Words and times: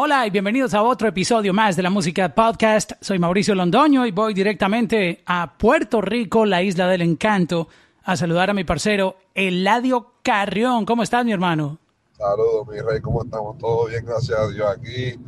Hola 0.00 0.24
y 0.28 0.30
bienvenidos 0.30 0.74
a 0.74 0.84
otro 0.84 1.08
episodio 1.08 1.52
más 1.52 1.74
de 1.74 1.82
la 1.82 1.90
Música 1.90 2.32
Podcast. 2.32 2.92
Soy 3.00 3.18
Mauricio 3.18 3.56
Londoño 3.56 4.06
y 4.06 4.12
voy 4.12 4.32
directamente 4.32 5.24
a 5.26 5.58
Puerto 5.58 6.00
Rico, 6.00 6.46
la 6.46 6.62
isla 6.62 6.86
del 6.86 7.02
encanto, 7.02 7.66
a 8.04 8.16
saludar 8.16 8.48
a 8.48 8.54
mi 8.54 8.62
parcero 8.62 9.16
Eladio 9.34 10.12
Carrión. 10.22 10.86
¿Cómo 10.86 11.02
estás, 11.02 11.24
mi 11.24 11.32
hermano? 11.32 11.80
Saludos, 12.12 12.68
mi 12.68 12.78
rey, 12.78 13.00
¿cómo 13.00 13.24
estamos? 13.24 13.58
Todo 13.58 13.88
bien, 13.88 14.06
gracias 14.06 14.38
a 14.38 14.46
Dios. 14.46 14.68
Aquí, 14.70 15.18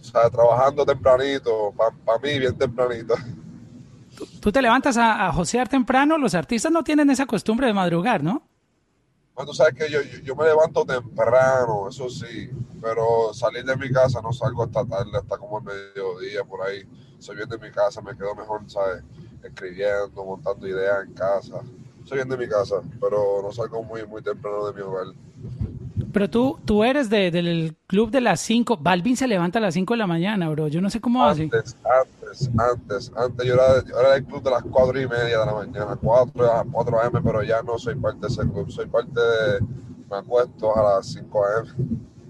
o 0.00 0.04
sea, 0.04 0.30
trabajando 0.30 0.86
tempranito, 0.86 1.74
para 1.76 2.18
mí 2.20 2.38
bien 2.38 2.56
tempranito. 2.56 3.16
¿Tú, 4.16 4.24
tú 4.40 4.52
te 4.52 4.62
levantas 4.62 4.96
a, 4.96 5.26
a 5.26 5.32
josear 5.32 5.68
temprano? 5.68 6.16
Los 6.16 6.36
artistas 6.36 6.70
no 6.70 6.84
tienen 6.84 7.10
esa 7.10 7.26
costumbre 7.26 7.66
de 7.66 7.72
madrugar, 7.72 8.22
¿no? 8.22 8.44
Bueno, 9.34 9.50
tú 9.50 9.54
sabes 9.54 9.74
que 9.74 9.90
yo, 9.90 10.00
yo, 10.00 10.18
yo 10.20 10.36
me 10.36 10.44
levanto 10.44 10.84
temprano, 10.84 11.88
eso 11.88 12.08
sí, 12.08 12.50
pero 12.80 13.32
salir 13.32 13.64
de 13.64 13.76
mi 13.76 13.90
casa 13.90 14.20
no 14.22 14.32
salgo 14.32 14.62
hasta 14.62 14.84
tarde, 14.84 15.10
hasta 15.16 15.38
como 15.38 15.58
el 15.58 15.64
mediodía, 15.64 16.44
por 16.44 16.62
ahí. 16.62 16.84
Soy 17.18 17.36
bien 17.36 17.48
de 17.48 17.58
mi 17.58 17.70
casa, 17.70 18.00
me 18.00 18.16
quedo 18.16 18.34
mejor, 18.34 18.62
¿sabes? 18.66 19.02
Escribiendo, 19.42 20.24
montando 20.24 20.68
ideas 20.68 21.04
en 21.06 21.14
casa. 21.14 21.62
Soy 22.04 22.18
bien 22.18 22.28
de 22.28 22.36
mi 22.36 22.46
casa, 22.46 22.76
pero 23.00 23.40
no 23.42 23.50
salgo 23.52 23.82
muy, 23.82 24.06
muy 24.06 24.22
temprano 24.22 24.66
de 24.66 24.74
mi 24.74 24.82
hogar. 24.82 25.06
Pero 26.12 26.30
tú, 26.30 26.58
tú 26.64 26.84
eres 26.84 27.10
de, 27.10 27.30
del 27.30 27.74
club 27.86 28.10
de 28.10 28.20
las 28.20 28.40
5. 28.40 28.76
Balvin 28.76 29.16
se 29.16 29.26
levanta 29.26 29.58
a 29.58 29.62
las 29.62 29.74
5 29.74 29.94
de 29.94 29.98
la 29.98 30.06
mañana, 30.06 30.48
bro. 30.50 30.68
Yo 30.68 30.80
no 30.80 30.90
sé 30.90 31.00
cómo 31.00 31.24
hace. 31.24 31.44
Antes, 31.44 31.76
antes, 32.34 32.50
antes, 32.58 33.12
antes 33.16 33.46
yo 33.46 33.54
era, 33.54 33.84
yo 33.84 33.98
era 34.00 34.12
del 34.14 34.24
club 34.24 34.42
de 34.42 34.50
las 34.50 34.62
4 34.64 35.00
y 35.00 35.06
media 35.08 35.38
de 35.40 35.46
la 35.46 35.52
mañana, 35.54 35.96
4 36.00 36.52
a 36.52 36.64
4 36.64 37.00
am, 37.02 37.22
pero 37.22 37.42
ya 37.42 37.62
no 37.62 37.78
soy 37.78 37.94
parte 37.96 38.20
de 38.22 38.26
ese 38.28 38.42
club. 38.42 38.70
Soy 38.70 38.86
parte 38.86 39.20
de. 39.20 39.60
Me 40.10 40.16
acuesto 40.18 40.76
a 40.76 40.82
las 40.96 41.06
5 41.12 41.44
am. 41.46 41.66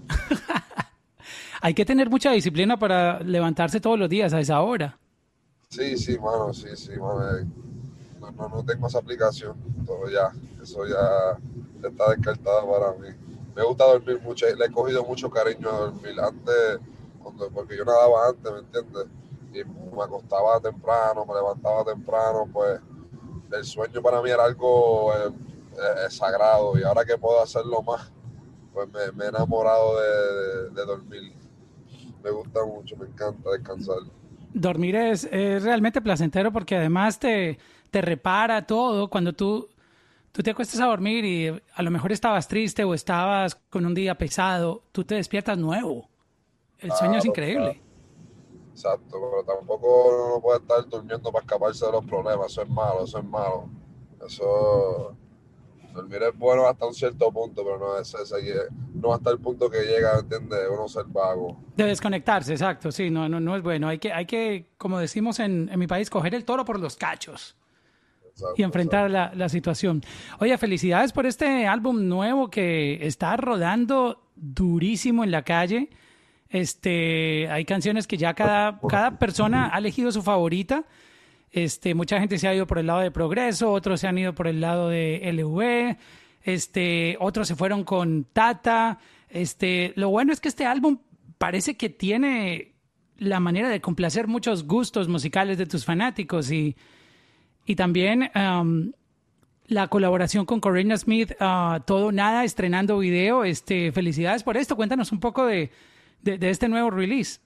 Hay 1.61 1.73
que 1.73 1.85
tener 1.85 2.09
mucha 2.09 2.31
disciplina 2.31 2.77
para 2.77 3.19
levantarse 3.21 3.79
todos 3.79 3.97
los 3.97 4.09
días 4.09 4.33
a 4.33 4.39
esa 4.39 4.61
hora. 4.61 4.97
Sí, 5.69 5.97
sí, 5.97 6.17
mano, 6.19 6.53
sí, 6.53 6.69
sí, 6.75 6.91
mano. 6.91 7.37
eh, 7.37 7.45
No, 8.19 8.31
no, 8.31 8.49
no 8.49 8.65
tengo 8.65 8.87
esa 8.87 8.99
aplicación. 8.99 9.55
Todo 9.85 10.09
ya. 10.09 10.31
Eso 10.61 10.85
ya 10.85 11.37
está 11.87 12.11
descartado 12.11 12.71
para 12.71 12.91
mí. 12.93 13.15
Me 13.55 13.63
gusta 13.63 13.85
dormir 13.85 14.19
mucho. 14.21 14.45
Le 14.55 14.65
he 14.65 14.71
cogido 14.71 15.03
mucho 15.05 15.29
cariño 15.29 15.69
a 15.69 15.77
dormir. 15.77 16.19
Antes, 16.19 16.79
cuando, 17.21 17.49
porque 17.49 17.77
yo 17.77 17.85
nadaba 17.85 18.29
antes, 18.29 18.51
¿me 18.51 18.59
entiendes? 18.59 19.05
Y 19.55 19.63
me 19.95 20.03
acostaba 20.03 20.59
temprano, 20.59 21.25
me 21.25 21.33
levantaba 21.33 21.83
temprano, 21.85 22.47
pues 22.51 22.79
el 23.51 23.63
sueño 23.63 24.01
para 24.01 24.21
mí 24.21 24.29
era 24.29 24.43
algo 24.45 25.13
eh, 25.13 25.31
eh, 25.73 26.09
sagrado. 26.09 26.77
Y 26.77 26.83
ahora 26.83 27.05
que 27.05 27.17
puedo 27.17 27.41
hacerlo 27.41 27.81
más, 27.81 28.11
pues 28.73 28.87
me, 28.91 29.11
me 29.13 29.25
he 29.25 29.27
enamorado 29.29 29.99
de, 29.99 30.09
de- 30.09 30.69
de 30.71 30.85
dormir. 30.85 31.33
Me 32.23 32.31
gusta 32.31 32.65
mucho, 32.65 32.97
me 32.97 33.05
encanta 33.05 33.51
descansar. 33.51 33.97
Dormir 34.53 34.95
es, 34.95 35.25
es 35.31 35.63
realmente 35.63 36.01
placentero 36.01 36.51
porque 36.51 36.75
además 36.77 37.19
te, 37.19 37.57
te 37.91 38.01
repara 38.01 38.65
todo. 38.65 39.09
Cuando 39.09 39.33
tú, 39.33 39.69
tú 40.31 40.41
te 40.41 40.51
acuestas 40.51 40.79
a 40.81 40.85
dormir 40.85 41.23
y 41.25 41.47
a 41.75 41.81
lo 41.83 41.91
mejor 41.91 42.11
estabas 42.11 42.47
triste 42.47 42.83
o 42.83 42.93
estabas 42.93 43.55
con 43.69 43.85
un 43.85 43.93
día 43.93 44.17
pesado, 44.17 44.83
tú 44.91 45.03
te 45.03 45.15
despiertas 45.15 45.57
nuevo. 45.57 46.09
El 46.79 46.91
sueño 46.93 47.19
es 47.19 47.25
increíble. 47.25 47.81
Exacto, 48.75 49.07
pero 49.31 49.57
tampoco 49.57 50.33
uno 50.33 50.41
puede 50.41 50.59
estar 50.59 50.85
durmiendo 50.89 51.31
para 51.31 51.45
escaparse 51.45 51.85
de 51.85 51.93
los 51.93 52.03
problemas. 52.03 52.51
Eso 52.51 52.61
es 52.61 52.69
malo, 52.69 53.05
eso 53.05 53.19
es 53.19 53.23
malo. 53.23 53.69
Eso. 54.27 55.15
Dormir 55.93 56.23
es 56.23 56.37
bueno 56.37 56.67
hasta 56.67 56.85
un 56.85 56.93
cierto 56.93 57.31
punto, 57.31 57.63
pero 57.63 57.79
no 57.79 57.97
es 57.97 58.13
ese 58.13 58.35
no 58.93 59.13
hasta 59.13 59.31
el 59.31 59.39
punto 59.39 59.69
que 59.69 59.79
llega, 59.79 60.19
¿entiendes? 60.19 60.59
Uno 60.69 60.89
ser 60.89 61.05
vago. 61.05 61.57
De 61.77 61.85
desconectarse, 61.85 62.51
exacto. 62.51 62.91
Sí, 62.91 63.09
no, 63.09 63.29
no, 63.29 63.39
no 63.39 63.55
es 63.55 63.63
bueno. 63.63 63.87
Hay 63.87 63.97
que, 63.97 64.11
hay 64.11 64.25
que, 64.25 64.73
como 64.77 64.99
decimos 64.99 65.39
en, 65.39 65.69
en 65.71 65.79
mi 65.79 65.87
país, 65.87 66.09
coger 66.09 66.35
el 66.35 66.43
toro 66.43 66.65
por 66.65 66.77
los 66.77 66.97
cachos. 66.97 67.55
Exacto, 68.29 68.55
y 68.57 68.63
enfrentar 68.63 69.09
la, 69.09 69.31
la 69.33 69.47
situación. 69.47 70.03
Oye, 70.39 70.57
felicidades 70.57 71.13
por 71.13 71.25
este 71.25 71.65
álbum 71.65 72.09
nuevo 72.09 72.49
que 72.49 73.07
está 73.07 73.37
rodando 73.37 74.21
durísimo 74.35 75.23
en 75.23 75.31
la 75.31 75.43
calle. 75.43 75.89
Este, 76.55 77.49
hay 77.49 77.65
canciones 77.65 78.07
que 78.07 78.15
ya 78.15 78.33
cada, 78.33 78.79
cada 78.87 79.19
persona 79.19 79.71
ha 79.73 79.77
elegido 79.77 80.09
su 80.13 80.23
favorita. 80.23 80.85
Este, 81.51 81.93
mucha 81.93 82.17
gente 82.17 82.37
se 82.37 82.47
ha 82.47 82.55
ido 82.55 82.65
por 82.65 82.79
el 82.79 82.87
lado 82.87 83.01
de 83.01 83.11
Progreso, 83.11 83.73
otros 83.73 83.99
se 83.99 84.07
han 84.07 84.17
ido 84.17 84.33
por 84.33 84.47
el 84.47 84.61
lado 84.61 84.87
de 84.87 85.19
LV, 85.33 85.97
este, 86.43 87.17
otros 87.19 87.49
se 87.49 87.57
fueron 87.57 87.83
con 87.83 88.23
Tata. 88.31 88.99
Este, 89.27 89.91
lo 89.97 90.07
bueno 90.07 90.31
es 90.31 90.39
que 90.39 90.47
este 90.47 90.65
álbum 90.65 90.99
parece 91.37 91.75
que 91.75 91.89
tiene 91.89 92.71
la 93.17 93.41
manera 93.41 93.67
de 93.67 93.81
complacer 93.81 94.27
muchos 94.27 94.65
gustos 94.65 95.09
musicales 95.09 95.57
de 95.57 95.65
tus 95.65 95.83
fanáticos 95.83 96.49
y, 96.51 96.77
y 97.65 97.75
también 97.75 98.31
um, 98.33 98.93
la 99.67 99.89
colaboración 99.89 100.45
con 100.45 100.61
Corina 100.61 100.95
Smith, 100.95 101.33
uh, 101.41 101.81
todo 101.85 102.13
nada, 102.13 102.45
estrenando 102.45 102.97
video. 102.97 103.43
Este, 103.43 103.91
felicidades 103.91 104.43
por 104.43 104.55
esto. 104.55 104.77
Cuéntanos 104.77 105.11
un 105.11 105.19
poco 105.19 105.45
de, 105.45 105.69
de, 106.25 106.37
de 106.39 106.49
este 106.49 106.67
nuevo 106.67 106.89
release. 106.89 107.39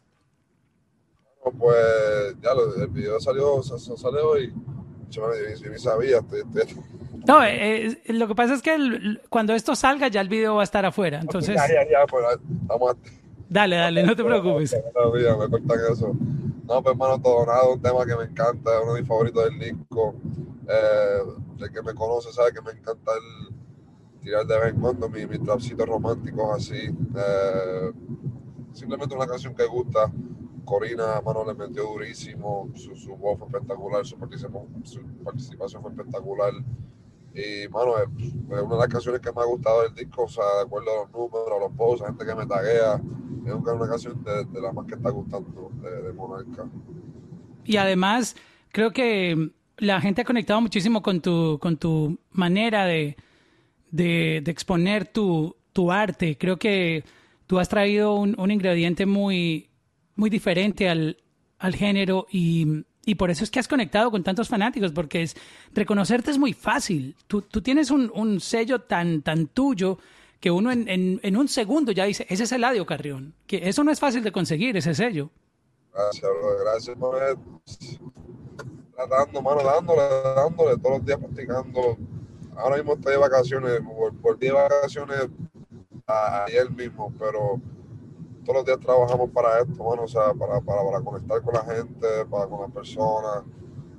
Bueno, 1.44 1.60
Pues 1.60 2.36
ya 2.42 2.54
lo, 2.56 2.74
el 2.76 2.88
video 2.88 3.20
salió, 3.20 3.62
sa- 3.62 3.78
sa- 3.78 3.98
salió 3.98 4.30
hoy. 4.32 4.54
Yo 5.10 5.24
yo 5.62 5.70
ni 5.70 5.78
sabía. 5.80 6.20
Estoy, 6.20 6.42
estoy- 6.42 6.84
No, 7.28 7.44
eh, 7.44 7.88
eh, 8.06 8.14
lo 8.14 8.28
que 8.28 8.36
pasa 8.36 8.54
es 8.54 8.62
que 8.62 8.74
el- 8.76 9.22
cuando 9.30 9.54
esto 9.54 9.76
salga 9.76 10.08
ya 10.08 10.22
el 10.22 10.30
video 10.30 10.56
va 10.56 10.62
a 10.62 10.64
estar 10.64 10.86
afuera. 10.86 11.20
Entonces, 11.20 11.56
ya, 11.56 11.68
ya, 11.68 11.90
ya, 11.90 12.06
pues 12.08 12.24
dale, 13.50 13.76
dale, 13.76 14.04
no 14.04 14.16
te 14.16 14.24
preocupes. 14.24 14.76
No, 14.96 15.12
mira, 15.12 15.36
me 15.36 15.50
cortan 15.50 15.80
eso. 15.92 16.14
No, 16.68 16.84
pues 16.84 16.94
hermano, 16.94 17.20
todo 17.22 17.46
nada, 17.46 17.68
un 17.68 17.82
tema 17.82 18.06
que 18.06 18.16
me 18.16 18.24
encanta, 18.26 18.82
uno 18.84 18.94
de 18.94 19.02
mis 19.02 19.08
favoritos 19.08 19.44
del 19.46 19.60
disco. 19.60 20.16
Eh, 20.70 21.24
el 21.60 21.72
que 21.72 21.82
me 21.82 21.94
conoce 21.96 22.32
sabe 22.32 22.54
que 22.54 22.62
me 22.62 22.72
encanta 22.72 23.12
el 23.14 23.56
tirar 24.22 24.46
de 24.46 24.60
vez 24.60 24.74
en 24.76 24.80
cuando 24.80 25.10
mis, 25.10 25.28
mis 25.28 25.42
trapsitos 25.44 25.88
románticos 25.88 26.56
así. 26.58 26.78
Eh, 26.86 27.92
simplemente 28.74 29.16
una 29.16 29.28
canción 29.28 29.56
que 29.56 29.66
gusta. 29.66 30.12
Corina, 30.66 31.20
mano, 31.22 31.44
le 31.46 31.56
metió 31.56 31.84
durísimo, 31.84 32.70
su, 32.76 32.96
su 32.96 33.16
voz 33.16 33.40
fue 33.40 33.48
espectacular, 33.48 34.06
su 34.06 34.18
participación, 34.18 34.86
su 34.86 35.02
participación 35.24 35.82
fue 35.82 35.92
espectacular. 35.92 36.54
Y, 37.34 37.68
mano, 37.70 37.98
es, 37.98 38.08
una 38.48 38.62
de 38.62 38.78
las 38.78 38.88
canciones 38.88 39.22
que 39.22 39.32
me 39.32 39.42
ha 39.42 39.46
gustado 39.46 39.84
del 39.84 39.96
disco, 39.96 40.24
o 40.24 40.28
sea, 40.28 40.44
de 40.58 40.62
acuerdo 40.64 40.92
a 40.92 41.04
los 41.04 41.12
números, 41.12 41.52
a 41.56 41.60
los 41.60 41.72
posts, 41.76 42.04
a 42.04 42.08
gente 42.08 42.26
que 42.26 42.36
me 42.36 42.46
taguea. 42.46 43.02
Es 43.46 43.54
una 43.54 43.74
una 43.74 43.90
canción 43.90 44.24
de, 44.24 44.46
de 44.46 44.62
las 44.62 44.74
más 44.74 44.86
que 44.86 44.94
está 44.96 45.10
gustando 45.10 45.72
de, 45.82 46.02
de 46.04 46.14
Monarca. 46.14 46.68
Y 47.66 47.78
además, 47.78 48.36
creo 48.72 48.92
que 48.92 49.52
la 49.78 50.02
gente 50.02 50.22
ha 50.22 50.26
conectado 50.26 50.62
muchísimo 50.62 51.02
con 51.02 51.22
tu, 51.22 51.58
con 51.60 51.78
tu 51.78 52.20
manera 52.32 52.86
de, 52.86 53.16
de, 53.92 54.42
de 54.44 54.52
exponer 54.52 55.08
tu, 55.08 55.56
tu 55.74 55.92
arte. 55.92 56.38
Creo 56.38 56.58
que 56.58 57.04
tú 57.50 57.58
has 57.58 57.68
traído 57.68 58.14
un, 58.14 58.40
un 58.40 58.52
ingrediente 58.52 59.08
muy, 59.08 59.72
muy 60.16 60.30
diferente 60.30 60.88
al, 60.88 61.18
al 61.58 61.74
género 61.76 62.28
y, 62.30 62.86
y 63.06 63.16
por 63.16 63.32
eso 63.32 63.44
es 63.44 63.50
que 63.50 63.60
has 63.60 63.68
conectado 63.68 64.12
con 64.12 64.24
tantos 64.24 64.48
fanáticos, 64.48 64.92
porque 64.92 65.24
es, 65.24 65.36
reconocerte 65.74 66.30
es 66.30 66.38
muy 66.38 66.54
fácil. 66.54 67.16
Tú, 67.26 67.42
tú 67.42 67.62
tienes 67.64 67.90
un, 67.90 68.12
un 68.14 68.40
sello 68.40 68.82
tan, 68.82 69.24
tan 69.24 69.48
tuyo 69.48 69.98
que 70.40 70.52
uno 70.52 70.72
en, 70.72 70.88
en, 70.88 71.20
en 71.24 71.38
un 71.38 71.48
segundo 71.48 71.92
ya 71.92 72.06
dice, 72.06 72.28
ese 72.30 72.44
es 72.44 72.52
Eladio 72.52 72.86
Carrión. 72.86 73.34
Que 73.48 73.68
eso 73.68 73.84
no 73.84 73.90
es 73.90 74.00
fácil 74.00 74.24
de 74.24 74.32
conseguir, 74.32 74.78
ese 74.78 74.94
sello. 74.94 75.32
Gracias, 75.92 76.22
bro, 76.22 76.60
gracias, 76.64 76.98
mano. 77.00 77.62
Tratando, 78.96 79.42
mano, 79.42 79.64
dándole, 79.64 80.02
dándole, 80.36 80.78
todos 80.78 80.98
los 81.00 81.06
días 81.06 81.18
practicando. 81.18 81.98
Ahora 82.56 82.76
mismo 82.78 82.94
estoy 82.94 83.14
de 83.14 83.18
vacaciones, 83.18 83.82
vol- 83.82 84.14
volví 84.22 84.46
de 84.46 84.54
vacaciones 84.54 85.28
a- 86.10 86.46
ayer 86.46 86.70
mismo, 86.72 87.14
pero 87.18 87.62
todos 88.44 88.58
los 88.58 88.66
días 88.66 88.80
trabajamos 88.80 89.30
para 89.32 89.60
esto, 89.62 89.84
mano, 89.84 90.04
o 90.04 90.08
sea, 90.08 90.34
para, 90.34 90.60
para, 90.62 91.02
conectar 91.02 91.42
con 91.42 91.54
la 91.54 91.64
gente, 91.64 92.08
para 92.30 92.48
con 92.48 92.62
las 92.62 92.72
personas, 92.72 93.44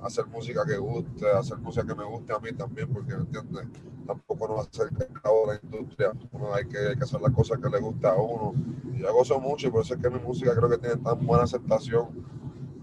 hacer 0.01 0.25
música 0.27 0.65
que 0.65 0.77
guste, 0.77 1.29
hacer 1.31 1.57
música 1.59 1.85
que 1.85 1.95
me 1.95 2.05
guste 2.05 2.33
a 2.33 2.39
mí 2.39 2.51
también, 2.53 2.91
porque, 2.91 3.15
¿me 3.15 3.21
entiendes? 3.21 3.67
tampoco 4.05 4.47
no 4.47 4.55
va 4.55 4.63
a 4.63 5.47
la 5.47 5.59
industria. 5.63 6.11
Uno 6.31 6.53
hay 6.53 6.65
que, 6.65 6.77
hay 6.77 6.95
que 6.95 7.03
hacer 7.03 7.21
las 7.21 7.31
cosas 7.33 7.59
que 7.59 7.69
le 7.69 7.79
gusta 7.79 8.11
a 8.11 8.15
uno. 8.15 8.53
Y 8.93 8.99
yo 8.99 9.13
gozo 9.13 9.39
mucho 9.39 9.67
y 9.67 9.71
por 9.71 9.83
eso 9.83 9.93
es 9.93 10.01
que 10.01 10.09
mi 10.09 10.19
música 10.19 10.55
creo 10.55 10.69
que 10.69 10.77
tiene 10.77 10.97
tan 10.97 11.25
buena 11.25 11.43
aceptación, 11.43 12.07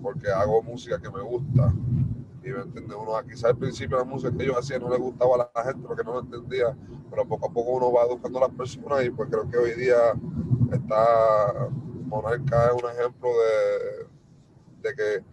porque 0.03 0.31
hago 0.31 0.63
música 0.63 1.01
que 1.01 1.11
me 1.11 1.23
gusta. 1.23 1.73
Uno, 2.53 3.13
quizás 3.27 3.45
al 3.45 3.57
principio 3.57 3.97
la 3.99 4.05
música 4.05 4.37
que 4.37 4.47
yo 4.47 4.59
hacía 4.59 4.79
no 4.79 4.89
le 4.91 4.99
gustaba 4.99 5.37
a 5.37 5.51
la 5.55 5.65
gente 5.65 5.87
porque 5.87 6.05
no 6.05 6.15
lo 6.15 6.21
entendía, 6.21 6.77
pero 7.11 7.27
poco 7.27 7.47
a 7.49 7.53
poco 7.53 7.71
uno 7.73 7.93
va 7.93 8.05
educando 8.05 8.39
a 8.39 8.49
las 8.49 8.57
personas 8.57 9.05
y 9.05 9.11
pues 9.11 9.29
creo 9.31 9.49
que 9.49 9.57
hoy 9.57 9.75
día 9.75 9.97
está 10.73 11.69
Monarca 12.07 12.69
es 12.69 12.83
un 12.83 12.91
ejemplo 12.91 13.29
de, 14.83 14.89
de 14.89 14.95
que 14.95 15.25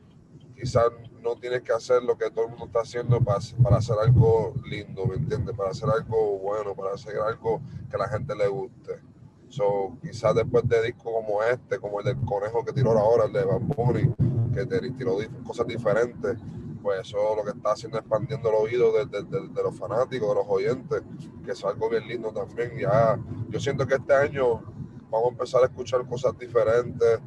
quizás 0.59 0.89
no 1.21 1.35
tienes 1.35 1.61
que 1.61 1.73
hacer 1.73 2.03
lo 2.03 2.17
que 2.17 2.29
todo 2.29 2.45
el 2.45 2.51
mundo 2.51 2.65
está 2.65 2.81
haciendo 2.81 3.19
para, 3.19 3.39
para 3.63 3.77
hacer 3.77 3.95
algo 3.99 4.53
lindo, 4.69 5.05
¿me 5.05 5.15
entiendes? 5.15 5.55
Para 5.55 5.71
hacer 5.71 5.89
algo 5.89 6.37
bueno, 6.39 6.75
para 6.75 6.93
hacer 6.93 7.17
algo 7.17 7.61
que 7.89 7.95
a 7.95 7.99
la 7.99 8.09
gente 8.09 8.35
le 8.35 8.47
guste. 8.47 9.01
So, 9.49 9.97
quizás 10.01 10.35
después 10.35 10.67
de 10.67 10.83
discos 10.83 11.13
como 11.13 11.41
este, 11.43 11.79
como 11.79 11.99
el 11.99 12.05
del 12.05 12.17
conejo 12.25 12.63
que 12.65 12.73
tiró 12.73 12.91
ahora, 12.91 13.25
el 13.25 13.33
de 13.33 13.45
Bamboni, 13.45 14.13
que 14.53 14.65
tiró 14.65 15.17
cosas 15.45 15.67
diferentes, 15.67 16.37
pues 16.85 16.99
eso 17.07 17.35
lo 17.35 17.43
que 17.43 17.57
está 17.57 17.71
haciendo 17.71 17.97
es 17.97 18.03
expandiendo 18.03 18.47
el 18.49 18.55
oído 18.55 18.93
de, 18.93 19.05
de, 19.07 19.23
de, 19.23 19.63
los 19.63 19.75
fanáticos, 19.75 20.29
de 20.29 20.35
los 20.35 20.45
oyentes, 20.47 21.01
que 21.43 21.51
es 21.51 21.65
algo 21.65 21.89
bien 21.89 22.07
lindo 22.07 22.31
también. 22.31 22.77
Ya, 22.77 23.17
yo 23.49 23.59
siento 23.59 23.87
que 23.87 23.95
este 23.95 24.13
año 24.13 24.61
vamos 25.09 25.25
a 25.25 25.31
empezar 25.31 25.63
a 25.63 25.65
escuchar 25.65 26.05
cosas 26.07 26.37
diferentes, 26.37 27.19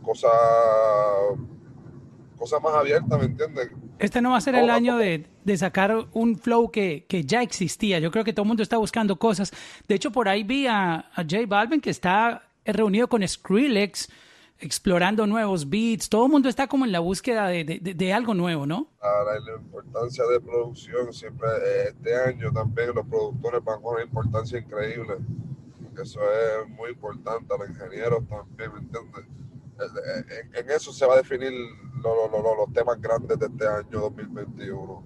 cosas 0.00 0.30
cosas 2.38 2.62
más 2.62 2.72
abiertas, 2.72 3.18
¿me 3.18 3.24
entiendes? 3.24 3.72
Este 3.98 4.22
no 4.22 4.30
va 4.30 4.36
a 4.36 4.40
ser 4.40 4.54
el 4.54 4.70
año 4.70 4.96
de, 4.96 5.26
de, 5.42 5.56
sacar 5.56 6.06
un 6.12 6.38
flow 6.38 6.70
que, 6.70 7.04
que, 7.08 7.24
ya 7.24 7.42
existía. 7.42 7.98
Yo 7.98 8.12
creo 8.12 8.22
que 8.22 8.32
todo 8.32 8.44
el 8.44 8.48
mundo 8.48 8.62
está 8.62 8.76
buscando 8.76 9.18
cosas. 9.18 9.50
De 9.88 9.96
hecho, 9.96 10.12
por 10.12 10.28
ahí 10.28 10.44
vi 10.44 10.68
a, 10.68 11.10
a 11.12 11.22
J 11.22 11.46
Balvin 11.48 11.80
que 11.80 11.90
está 11.90 12.44
reunido 12.64 13.08
con 13.08 13.26
Skrillex, 13.26 14.08
explorando 14.58 15.26
nuevos 15.26 15.68
beats. 15.68 16.08
Todo 16.08 16.26
el 16.26 16.32
mundo 16.32 16.48
está 16.48 16.66
como 16.66 16.84
en 16.84 16.92
la 16.92 17.00
búsqueda 17.00 17.48
de, 17.48 17.64
de, 17.64 17.80
de 17.80 18.12
algo 18.12 18.34
nuevo, 18.34 18.66
¿no? 18.66 18.88
Ahora, 19.00 19.38
la 19.40 19.60
importancia 19.60 20.24
de 20.26 20.40
producción, 20.40 21.12
siempre 21.12 21.48
este 21.88 22.16
año 22.16 22.52
también 22.52 22.94
los 22.94 23.06
productores 23.06 23.62
van 23.64 23.82
con 23.82 23.94
una 23.94 24.04
importancia 24.04 24.58
increíble. 24.58 25.16
Eso 26.00 26.20
es 26.22 26.68
muy 26.70 26.90
importante, 26.90 27.46
los 27.56 27.68
ingenieros 27.68 28.24
también, 28.28 28.72
¿me 28.72 28.80
entiendes? 28.80 29.24
En, 30.54 30.70
eso 30.70 30.92
se 30.92 31.06
va 31.06 31.14
a 31.14 31.16
definir 31.18 31.52
los 32.02 32.72
temas 32.72 33.00
grandes 33.00 33.38
de 33.38 33.46
este 33.46 33.66
año 33.66 34.00
2021. 34.00 35.04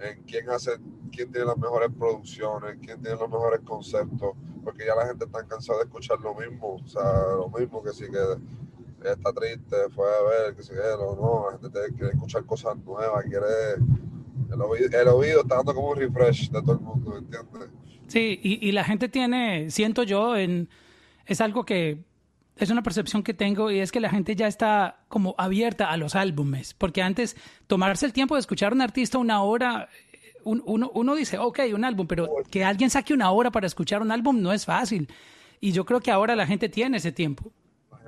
En 0.00 0.22
quién 0.24 0.48
hace, 0.50 0.72
quién 1.12 1.30
tiene 1.30 1.46
las 1.46 1.58
mejores 1.58 1.90
producciones, 1.98 2.78
quién 2.82 3.00
tiene 3.02 3.18
los 3.18 3.28
mejores 3.28 3.60
conceptos, 3.60 4.34
porque 4.64 4.86
ya 4.86 4.94
la 4.94 5.06
gente 5.06 5.24
está 5.24 5.44
cansada 5.46 5.80
de 5.80 5.84
escuchar 5.84 6.18
lo 6.20 6.34
mismo, 6.34 6.76
o 6.76 6.86
sea, 6.86 7.02
lo 7.36 7.48
mismo 7.50 7.82
que 7.82 7.90
que 7.90 8.18
está 9.04 9.32
triste, 9.32 9.76
fue 9.94 10.06
a 10.06 10.22
ver, 10.22 10.56
que 10.56 10.62
si 10.62 10.70
que 10.70 10.76
no, 10.76 11.46
la 11.50 11.58
gente 11.58 11.94
quiere 11.96 12.12
escuchar 12.12 12.44
cosas 12.44 12.76
nuevas, 12.78 13.24
quiere 13.24 13.74
el 14.52 14.60
oído, 14.60 15.00
el 15.00 15.08
oído 15.08 15.42
está 15.42 15.56
dando 15.56 15.74
como 15.74 15.90
un 15.90 15.96
refresh 15.96 16.50
de 16.50 16.60
todo 16.60 16.72
el 16.72 16.80
mundo, 16.80 17.16
¿entiendes? 17.16 17.70
Sí, 18.08 18.40
y, 18.42 18.66
y 18.68 18.72
la 18.72 18.84
gente 18.84 19.08
tiene, 19.08 19.70
siento 19.70 20.02
yo, 20.02 20.36
en, 20.36 20.68
es 21.26 21.40
algo 21.40 21.64
que 21.64 22.04
es 22.56 22.70
una 22.70 22.82
percepción 22.82 23.22
que 23.22 23.32
tengo 23.32 23.70
y 23.70 23.78
es 23.78 23.90
que 23.90 24.00
la 24.00 24.10
gente 24.10 24.36
ya 24.36 24.46
está 24.46 25.00
como 25.08 25.34
abierta 25.38 25.90
a 25.90 25.96
los 25.96 26.14
álbumes, 26.14 26.74
porque 26.74 27.02
antes 27.02 27.36
tomarse 27.66 28.04
el 28.04 28.12
tiempo 28.12 28.34
de 28.34 28.40
escuchar 28.40 28.72
a 28.72 28.74
un 28.74 28.82
artista 28.82 29.18
una 29.18 29.42
hora, 29.42 29.88
uno, 30.44 30.90
uno 30.92 31.14
dice, 31.14 31.38
ok, 31.38 31.60
un 31.74 31.84
álbum, 31.84 32.06
pero 32.06 32.28
que 32.50 32.64
alguien 32.64 32.90
saque 32.90 33.14
una 33.14 33.30
hora 33.30 33.50
para 33.50 33.66
escuchar 33.66 34.02
un 34.02 34.10
álbum 34.10 34.42
no 34.42 34.52
es 34.52 34.66
fácil. 34.66 35.08
Y 35.60 35.72
yo 35.72 35.84
creo 35.84 36.00
que 36.00 36.10
ahora 36.10 36.36
la 36.36 36.46
gente 36.46 36.68
tiene 36.68 36.98
ese 36.98 37.12
tiempo. 37.12 37.52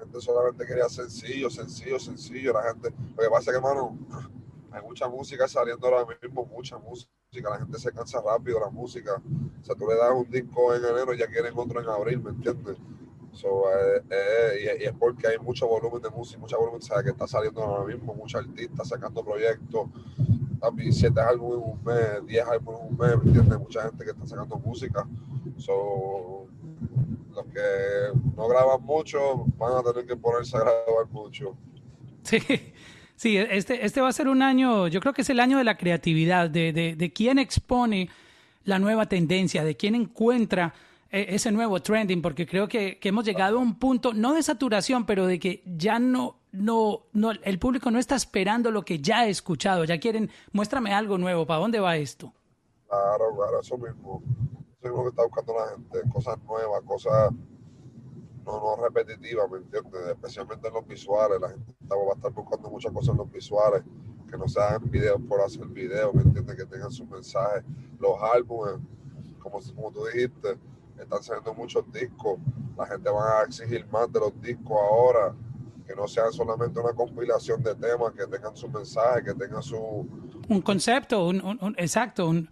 Gente 0.03 0.21
solamente 0.21 0.67
quería 0.67 0.89
sencillo, 0.89 1.49
sencillo, 1.49 1.97
sencillo. 2.01 2.53
La 2.53 2.63
gente, 2.65 2.91
lo 2.91 3.23
que 3.23 3.31
pasa 3.31 3.39
es 3.39 3.47
que, 3.47 3.57
hermano, 3.57 3.97
hay 4.73 4.83
mucha 4.83 5.09
música 5.09 5.47
saliendo 5.47 5.87
ahora 5.87 6.17
mismo, 6.21 6.45
mucha 6.45 6.77
música. 6.77 7.09
La 7.49 7.59
gente 7.59 7.79
se 7.79 7.93
cansa 7.93 8.21
rápido 8.21 8.59
la 8.59 8.69
música. 8.69 9.23
O 9.61 9.65
sea, 9.65 9.77
tú 9.77 9.87
le 9.87 9.95
das 9.95 10.11
un 10.13 10.29
disco 10.29 10.75
en 10.75 10.85
enero 10.85 11.15
y 11.15 11.19
ya 11.19 11.29
quieren 11.29 11.57
otro 11.57 11.81
en 11.81 11.89
abril, 11.89 12.21
¿me 12.21 12.31
entiendes? 12.31 12.79
So, 13.33 13.71
eh, 13.71 14.03
eh, 14.11 14.79
y, 14.81 14.85
es 14.87 14.93
porque 14.93 15.29
hay 15.29 15.39
mucho 15.39 15.69
volumen 15.69 16.03
de 16.03 16.11
música, 16.11 16.41
mucho 16.41 16.59
volumen 16.59 16.81
que 16.81 17.11
está 17.11 17.29
saliendo 17.29 17.63
ahora 17.63 17.85
mismo, 17.95 18.13
muchos 18.13 18.45
artistas 18.45 18.89
sacando 18.89 19.25
proyectos, 19.25 19.89
también 20.61 20.93
siete 20.93 21.21
álbumes 21.21 21.65
en 21.65 21.71
un 21.71 21.85
mes, 21.85 22.27
diez 22.27 22.45
álbumes 22.45 22.81
en 22.81 22.89
un 22.89 22.99
mes, 22.99 23.23
¿me 23.23 23.31
entiendes? 23.31 23.59
Mucha 23.61 23.83
gente 23.83 24.05
que 24.05 24.11
está 24.11 24.27
sacando 24.27 24.59
música. 24.59 25.09
So, 25.59 26.49
que 27.53 28.19
no 28.37 28.49
graban 28.49 28.83
mucho 28.83 29.45
van 29.57 29.77
a 29.77 29.83
tener 29.83 30.07
que 30.07 30.17
ponerse 30.17 30.57
a 30.57 30.61
grabar 30.61 31.09
mucho. 31.11 31.57
Sí, 32.23 32.39
sí, 33.17 33.37
este, 33.37 33.85
este 33.85 34.01
va 34.01 34.09
a 34.09 34.13
ser 34.13 34.29
un 34.29 34.43
año, 34.43 34.89
yo 34.89 35.01
creo 35.01 35.13
que 35.13 35.23
es 35.23 35.31
el 35.31 35.41
año 35.41 35.59
de 35.59 35.65
la 35.65 35.77
creatividad, 35.77 36.49
de, 36.49 36.73
de, 36.73 36.97
de 36.97 37.13
quién 37.13 37.39
expone 37.39 38.09
la 38.65 38.79
nueva 38.79 39.07
tendencia, 39.07 39.65
de 39.65 39.77
quién 39.77 39.95
encuentra 39.95 40.73
e, 41.11 41.35
ese 41.35 41.53
nuevo 41.53 41.81
trending, 41.81 42.23
porque 42.23 42.47
creo 42.47 42.69
que, 42.69 42.99
que, 42.99 43.11
hemos 43.11 43.25
llegado 43.25 43.59
a 43.59 43.61
un 43.61 43.79
punto, 43.79 44.15
no 44.15 44.35
de 44.35 44.43
saturación, 44.43 45.05
pero 45.05 45.27
de 45.27 45.39
que 45.39 45.63
ya 45.67 45.99
no, 45.99 46.37
no, 46.53 47.03
no, 47.13 47.33
el 47.33 47.59
público 47.59 47.91
no 47.91 47.99
está 47.99 48.17
esperando 48.17 48.71
lo 48.71 48.85
que 48.85 48.99
ya 48.99 49.21
ha 49.21 49.27
escuchado, 49.27 49.85
ya 49.85 49.99
quieren, 49.99 50.31
muéstrame 50.53 50.93
algo 50.93 51.19
nuevo, 51.19 51.47
¿para 51.47 51.61
dónde 51.61 51.81
va 51.81 51.97
esto? 51.97 52.33
Claro, 52.89 53.37
claro, 53.37 53.61
eso 53.61 53.77
mismo. 53.79 54.23
Eso 54.83 54.91
es 54.91 54.97
lo 54.97 55.03
que 55.05 55.09
está 55.11 55.23
buscando 55.23 55.55
la 55.55 55.69
gente, 55.69 56.11
cosas 56.13 56.43
nuevas, 56.43 56.83
cosas 56.83 57.33
no, 58.45 58.61
no 58.61 58.77
repetitivas, 58.83 59.49
¿me 59.49 59.59
entiendes? 59.59 60.09
Especialmente 60.09 60.67
en 60.67 60.75
los 60.75 60.87
visuales, 60.89 61.41
la 61.41 61.51
gente 61.51 61.73
va 61.89 62.13
a 62.13 62.17
estar 62.17 62.33
buscando 62.33 62.69
muchas 62.69 62.91
cosas 62.91 63.11
en 63.11 63.19
los 63.19 63.31
visuales, 63.31 63.83
que 64.29 64.37
no 64.37 64.49
sean 64.49 64.91
videos 64.91 65.21
por 65.29 65.41
hacer 65.41 65.67
videos, 65.69 66.13
¿me 66.13 66.23
entiendes? 66.23 66.57
Que 66.57 66.67
tengan 66.67 66.91
su 66.91 67.07
mensaje. 67.07 67.63
Los 68.01 68.17
álbumes, 68.35 68.81
como, 69.39 69.61
como 69.73 69.93
tú 69.93 70.05
dijiste, 70.13 70.59
están 70.99 71.23
saliendo 71.23 71.55
muchos 71.55 71.85
discos, 71.93 72.41
la 72.77 72.85
gente 72.87 73.09
va 73.09 73.39
a 73.39 73.45
exigir 73.45 73.87
más 73.87 74.13
de 74.13 74.19
los 74.19 74.41
discos 74.41 74.79
ahora, 74.91 75.33
que 75.87 75.95
no 75.95 76.09
sean 76.09 76.33
solamente 76.33 76.81
una 76.81 76.93
compilación 76.93 77.63
de 77.63 77.77
temas, 77.77 78.15
que 78.15 78.27
tengan 78.27 78.57
su 78.57 78.69
mensaje, 78.69 79.23
que 79.23 79.35
tengan 79.35 79.63
su... 79.63 79.77
Un 80.49 80.61
concepto, 80.61 81.29
un, 81.29 81.41
un, 81.41 81.75
exacto. 81.79 82.29
Un... 82.29 82.51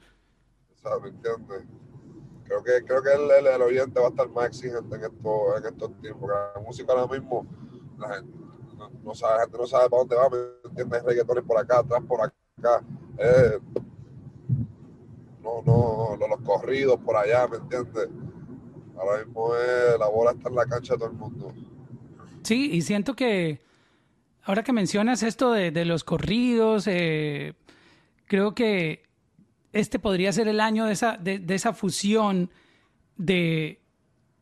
¿Me 1.02 1.08
entiendes? 1.08 1.66
Creo 2.50 2.64
que, 2.64 2.84
creo 2.84 3.00
que 3.00 3.12
el, 3.12 3.46
el, 3.46 3.62
oyente 3.62 4.00
va 4.00 4.06
a 4.06 4.08
estar 4.08 4.28
más 4.30 4.46
exigente 4.46 4.96
en, 4.96 5.04
esto, 5.04 5.56
en 5.56 5.66
estos 5.66 6.00
tiempos, 6.00 6.20
porque 6.20 6.36
la 6.56 6.60
música 6.60 6.92
ahora 6.92 7.06
mismo, 7.06 7.46
la 7.96 8.16
gente 8.16 8.32
no, 9.04 9.14
sabe, 9.14 9.42
gente 9.42 9.56
no 9.56 9.66
sabe 9.68 9.88
para 9.88 10.00
dónde 10.00 10.16
va, 10.16 10.28
¿me 10.30 10.68
entiendes? 10.68 11.04
Reggaetones 11.04 11.44
por 11.44 11.58
acá, 11.58 11.78
atrás 11.78 12.02
por 12.08 12.20
acá. 12.20 12.82
Eh, 13.18 13.60
no, 15.40 15.62
no, 15.64 16.26
los, 16.26 16.40
corridos 16.40 16.98
por 16.98 17.14
allá, 17.14 17.46
¿me 17.46 17.58
entiendes? 17.58 18.08
Ahora 18.98 19.24
mismo 19.24 19.52
la 20.00 20.08
bola 20.08 20.32
está 20.32 20.48
en 20.48 20.54
la 20.56 20.66
cancha 20.66 20.94
de 20.94 20.98
todo 20.98 21.08
el 21.08 21.16
mundo. 21.16 21.54
Sí, 22.42 22.68
y 22.72 22.82
siento 22.82 23.14
que 23.14 23.60
ahora 24.42 24.64
que 24.64 24.72
mencionas 24.72 25.22
esto 25.22 25.52
de, 25.52 25.84
los 25.84 26.02
corridos, 26.02 26.88
eh, 26.88 27.54
creo 28.26 28.56
que 28.56 29.08
este 29.72 29.98
podría 29.98 30.32
ser 30.32 30.48
el 30.48 30.60
año 30.60 30.86
de 30.86 30.92
esa, 30.92 31.16
de, 31.16 31.42
esa 31.48 31.72
fusión 31.72 32.50
de, 33.16 33.80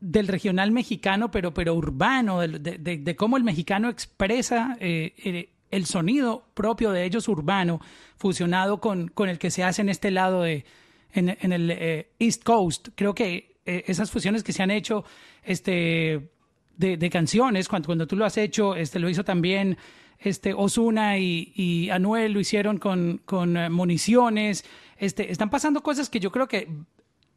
del 0.00 0.28
regional 0.28 0.70
mexicano, 0.70 1.30
pero, 1.30 1.52
pero 1.52 1.75
urbano, 1.75 2.40
de, 2.40 3.16
cómo 3.16 3.37
el 3.37 3.44
mexicano 3.44 3.88
expresa 3.88 4.76
eh, 4.80 5.14
eh, 5.25 5.50
el 5.70 5.87
sonido 5.87 6.49
propio 6.54 6.92
de 6.92 7.04
ellos 7.04 7.28
urbano, 7.28 7.80
fusionado 8.16 8.80
con, 8.80 9.08
con 9.08 9.28
el 9.28 9.38
que 9.38 9.50
se 9.50 9.64
hace 9.64 9.82
en 9.82 9.90
este 9.90 10.11
lado 10.11 10.42
de, 10.42 10.64
en, 11.12 11.52
el 11.52 12.06
East 12.18 12.42
Coast. 12.42 12.88
Creo 12.94 13.14
que 13.14 13.58
eh, 13.68 13.85
esas 13.87 14.11
fusiones 14.11 14.42
que 14.42 14.54
se 14.54 14.62
han 14.62 14.70
hecho 14.70 15.04
este, 15.42 16.30
de, 16.78 17.11
canciones, 17.11 17.68
cuando, 17.68 17.85
cuando 17.85 18.06
tú 18.06 18.16
lo 18.16 18.25
has 18.25 18.38
hecho, 18.38 18.75
este, 18.75 18.99
lo 18.99 19.11
hizo 19.11 19.25
también 19.25 19.76
este, 20.19 20.55
Osuna 20.55 21.19
y, 21.19 21.89
Anuel, 21.91 22.33
lo 22.33 22.41
hicieron 22.41 22.79
con, 22.79 23.19
con 23.25 23.57
eh, 23.57 23.71
municiones. 23.71 24.65
Este, 24.97 25.31
están 25.31 25.51
pasando 25.51 25.83
cosas 25.83 26.11
que 26.11 26.21
yo 26.21 26.33
creo 26.33 26.49
que 26.49 26.69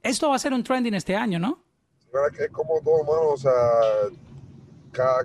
esto 0.04 0.30
va 0.30 0.36
a 0.36 0.40
ser 0.40 0.54
un 0.54 0.64
trending 0.64 0.94
este 0.94 1.16
año, 1.16 1.40
¿no? 1.40 1.60
es 2.38 2.50
como 2.52 2.82
todo, 2.82 3.04
mano, 3.04 3.30
o 3.30 3.38
sea, 3.38 3.54
cada, 4.92 5.24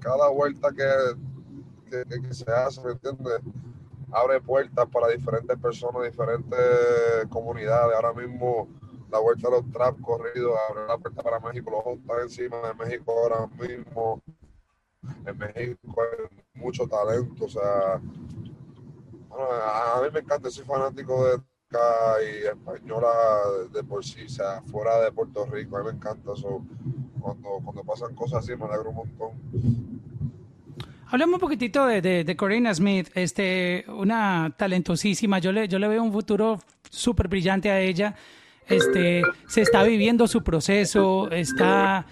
cada, 0.00 0.28
vuelta 0.30 0.70
que, 0.70 1.98
que, 2.08 2.34
se 2.34 2.50
hace, 2.50 2.80
¿me 2.82 2.92
entiendes? 2.92 3.40
Abre 4.12 4.40
puertas 4.40 4.88
para 4.88 5.08
diferentes 5.08 5.58
personas, 5.58 6.04
diferentes 6.04 6.58
comunidades. 7.28 7.94
Ahora 7.94 8.14
mismo 8.14 8.68
la 9.10 9.18
vuelta 9.18 9.48
a 9.48 9.50
los 9.50 9.70
trap 9.70 10.00
corridos, 10.00 10.56
abre 10.70 10.86
la 10.86 10.96
puerta 10.96 11.22
para 11.22 11.40
México, 11.40 11.70
los 11.70 11.98
están 11.98 12.20
encima 12.22 12.56
de 12.68 12.74
México 12.74 13.12
ahora 13.12 13.46
mismo. 13.58 14.22
En 15.26 15.38
México 15.38 16.02
hay 16.02 16.28
mucho 16.54 16.86
talento, 16.86 17.44
o 17.44 17.48
sea, 17.48 17.94
a 17.94 20.00
mí 20.02 20.08
me 20.12 20.20
encanta, 20.20 20.50
soy 20.50 20.64
fanático 20.64 21.26
de 21.26 21.40
y 22.22 22.46
española 22.46 23.08
de 23.72 23.82
por 23.82 24.04
sí, 24.04 24.22
o 24.24 24.28
sea, 24.28 24.62
fuera 24.62 25.00
de 25.00 25.12
Puerto 25.12 25.46
Rico. 25.46 25.76
A 25.76 25.80
mí 25.80 25.86
me 25.86 25.96
encanta 25.96 26.32
eso. 26.32 26.64
Cuando, 27.20 27.60
cuando 27.64 27.82
pasan 27.82 28.14
cosas 28.14 28.44
así, 28.44 28.56
me 28.56 28.66
alegro 28.66 28.90
un 28.90 28.96
montón. 28.96 29.30
Hablemos 31.08 31.34
un 31.34 31.40
poquitito 31.40 31.86
de, 31.86 32.00
de, 32.00 32.36
Corina 32.36 32.74
Smith, 32.74 33.10
este, 33.14 33.84
una 33.88 34.54
talentosísima. 34.56 35.38
Yo 35.38 35.52
le, 35.52 35.68
yo 35.68 35.78
le 35.78 35.88
veo 35.88 36.02
un 36.02 36.12
futuro 36.12 36.58
súper 36.90 37.28
brillante 37.28 37.70
a 37.70 37.80
ella. 37.80 38.14
Este, 38.68 39.22
se 39.46 39.62
está 39.62 39.84
viviendo 39.84 40.26
su 40.26 40.42
proceso, 40.42 41.30
está, 41.30 42.06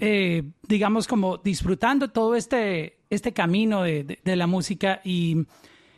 eh, 0.00 0.42
digamos, 0.66 1.06
como 1.06 1.38
disfrutando 1.38 2.10
todo 2.10 2.34
este, 2.34 2.98
este 3.10 3.32
camino 3.32 3.82
de, 3.82 4.18
de, 4.22 4.36
la 4.36 4.46
música 4.46 5.00
y, 5.04 5.46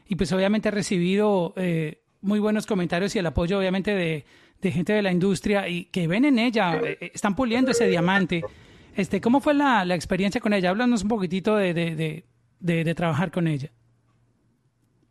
y, 0.08 0.16
pues 0.16 0.32
obviamente 0.32 0.68
ha 0.68 0.72
recibido 0.72 1.54
eh, 1.56 2.02
muy 2.20 2.38
buenos 2.38 2.66
comentarios 2.66 3.14
y 3.16 3.18
el 3.18 3.26
apoyo 3.26 3.58
obviamente 3.58 3.94
de, 3.94 4.24
de, 4.60 4.72
gente 4.72 4.92
de 4.92 5.02
la 5.02 5.12
industria 5.12 5.68
y 5.68 5.86
que 5.86 6.06
ven 6.08 6.24
en 6.24 6.38
ella, 6.38 6.78
eh, 6.82 7.10
están 7.14 7.34
puliendo 7.34 7.70
ese 7.70 7.86
diamante. 7.88 8.42
Este, 8.94 9.20
¿Cómo 9.20 9.40
fue 9.40 9.54
la, 9.54 9.84
la 9.84 9.94
experiencia 9.94 10.40
con 10.40 10.52
ella? 10.52 10.70
Háblanos 10.70 11.02
un 11.02 11.08
poquitito 11.08 11.56
de, 11.56 11.74
de, 12.60 12.94
trabajar 12.94 13.30
con 13.30 13.46
ella. 13.46 13.70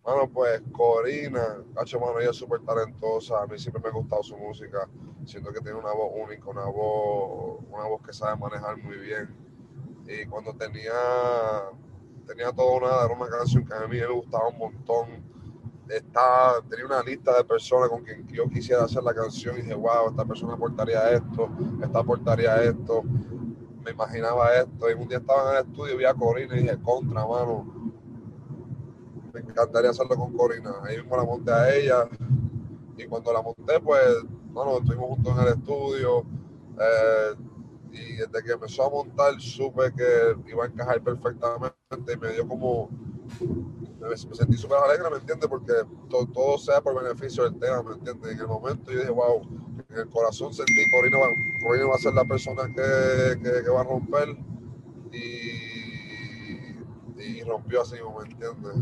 Bueno, 0.05 0.29
pues 0.31 0.61
Corina, 0.71 1.63
hecho 1.81 1.99
mano, 1.99 2.19
ella 2.19 2.29
es 2.29 2.35
súper 2.35 2.61
talentosa. 2.61 3.41
A 3.41 3.47
mí 3.47 3.57
siempre 3.57 3.81
me 3.81 3.89
ha 3.89 3.91
gustado 3.91 4.21
su 4.21 4.37
música. 4.37 4.87
Siento 5.25 5.51
que 5.51 5.61
tiene 5.61 5.79
una 5.79 5.91
voz 5.93 6.11
única, 6.15 6.47
una 6.47 6.65
voz, 6.65 7.65
una 7.71 7.85
voz 7.85 8.03
que 8.03 8.13
sabe 8.13 8.37
manejar 8.39 8.77
muy 8.77 8.97
bien. 8.97 9.35
Y 10.07 10.27
cuando 10.27 10.53
tenía, 10.53 10.93
tenía 12.27 12.51
todo 12.51 12.81
nada, 12.81 13.05
era 13.05 13.15
una 13.15 13.27
canción 13.27 13.65
que 13.65 13.73
a 13.73 13.87
mí 13.87 13.99
me 13.99 14.05
gustaba 14.05 14.49
un 14.49 14.59
montón. 14.59 15.07
Estaba, 15.89 16.61
tenía 16.69 16.85
una 16.85 17.01
lista 17.01 17.35
de 17.35 17.43
personas 17.43 17.89
con 17.89 18.03
quien 18.03 18.27
yo 18.27 18.47
quisiera 18.47 18.83
hacer 18.83 19.01
la 19.01 19.13
canción 19.13 19.57
y 19.57 19.61
dije, 19.63 19.73
wow, 19.73 20.09
esta 20.09 20.23
persona 20.23 20.53
aportaría 20.53 21.09
esto, 21.13 21.49
esta 21.81 21.99
aportaría 21.99 22.61
esto 22.61 23.03
me 23.83 23.91
imaginaba 23.91 24.53
esto. 24.55 24.87
Y 24.89 24.93
un 24.93 25.07
día 25.07 25.17
estaba 25.17 25.51
en 25.51 25.57
el 25.57 25.71
estudio, 25.71 25.97
vi 25.97 26.05
a 26.05 26.13
Corina 26.13 26.55
y 26.55 26.61
dije, 26.61 26.77
contra, 26.83 27.25
mano. 27.25 27.74
Me 29.35 29.41
encantaría 29.41 29.89
hacerlo 29.89 30.15
con 30.15 30.31
Corina. 30.31 30.75
Ahí 30.83 30.95
mismo 30.97 31.17
la 31.17 31.25
monté 31.25 31.51
a 31.51 31.75
ella. 31.75 32.07
Y 32.97 33.05
cuando 33.05 33.33
la 33.33 33.41
monté, 33.41 33.81
pues, 33.81 34.01
bueno, 34.45 34.77
estuvimos 34.77 35.09
juntos 35.09 35.37
en 35.37 35.43
el 35.47 35.53
estudio. 35.53 36.25
Eh, 36.79 37.35
y 37.91 38.15
desde 38.15 38.43
que 38.45 38.53
empezó 38.53 38.85
a 38.85 38.89
montar, 38.89 39.33
supe 39.41 39.91
que 39.93 40.37
iba 40.49 40.63
a 40.63 40.67
encajar 40.67 41.01
perfectamente. 41.01 41.75
Y 42.13 42.17
me 42.17 42.31
dio 42.31 42.47
como. 42.47 42.89
Me, 43.99 44.15
sentí 44.15 44.55
súper 44.55 44.77
alegre, 44.77 45.09
¿me 45.09 45.17
entiendes? 45.17 45.49
Porque 45.49 45.73
todo 46.09 46.57
sea 46.57 46.79
por 46.79 47.03
beneficio 47.03 47.43
del 47.43 47.59
tema, 47.59 47.83
¿me 47.83 47.95
entiendes? 47.95 48.31
En 48.31 48.39
el 48.39 48.47
momento 48.47 48.89
yo 48.89 48.99
dije, 48.99 49.11
wow, 49.11 49.41
en 49.89 49.97
el 49.97 50.09
corazón 50.09 50.53
sentí 50.53 50.73
que 50.75 50.91
Corina 50.91 51.17
va, 51.17 51.25
Corina 51.67 51.87
va 51.87 51.95
a 51.95 51.97
ser 51.97 52.13
la 52.13 52.23
persona 52.23 52.67
que, 52.67 53.41
que, 53.41 53.69
va 53.69 53.81
a 53.81 53.83
romper 53.83 54.37
y, 55.11 55.81
y 57.19 57.43
rompió 57.43 57.81
así, 57.81 57.95
¿me 57.95 58.31
entiendes? 58.31 58.75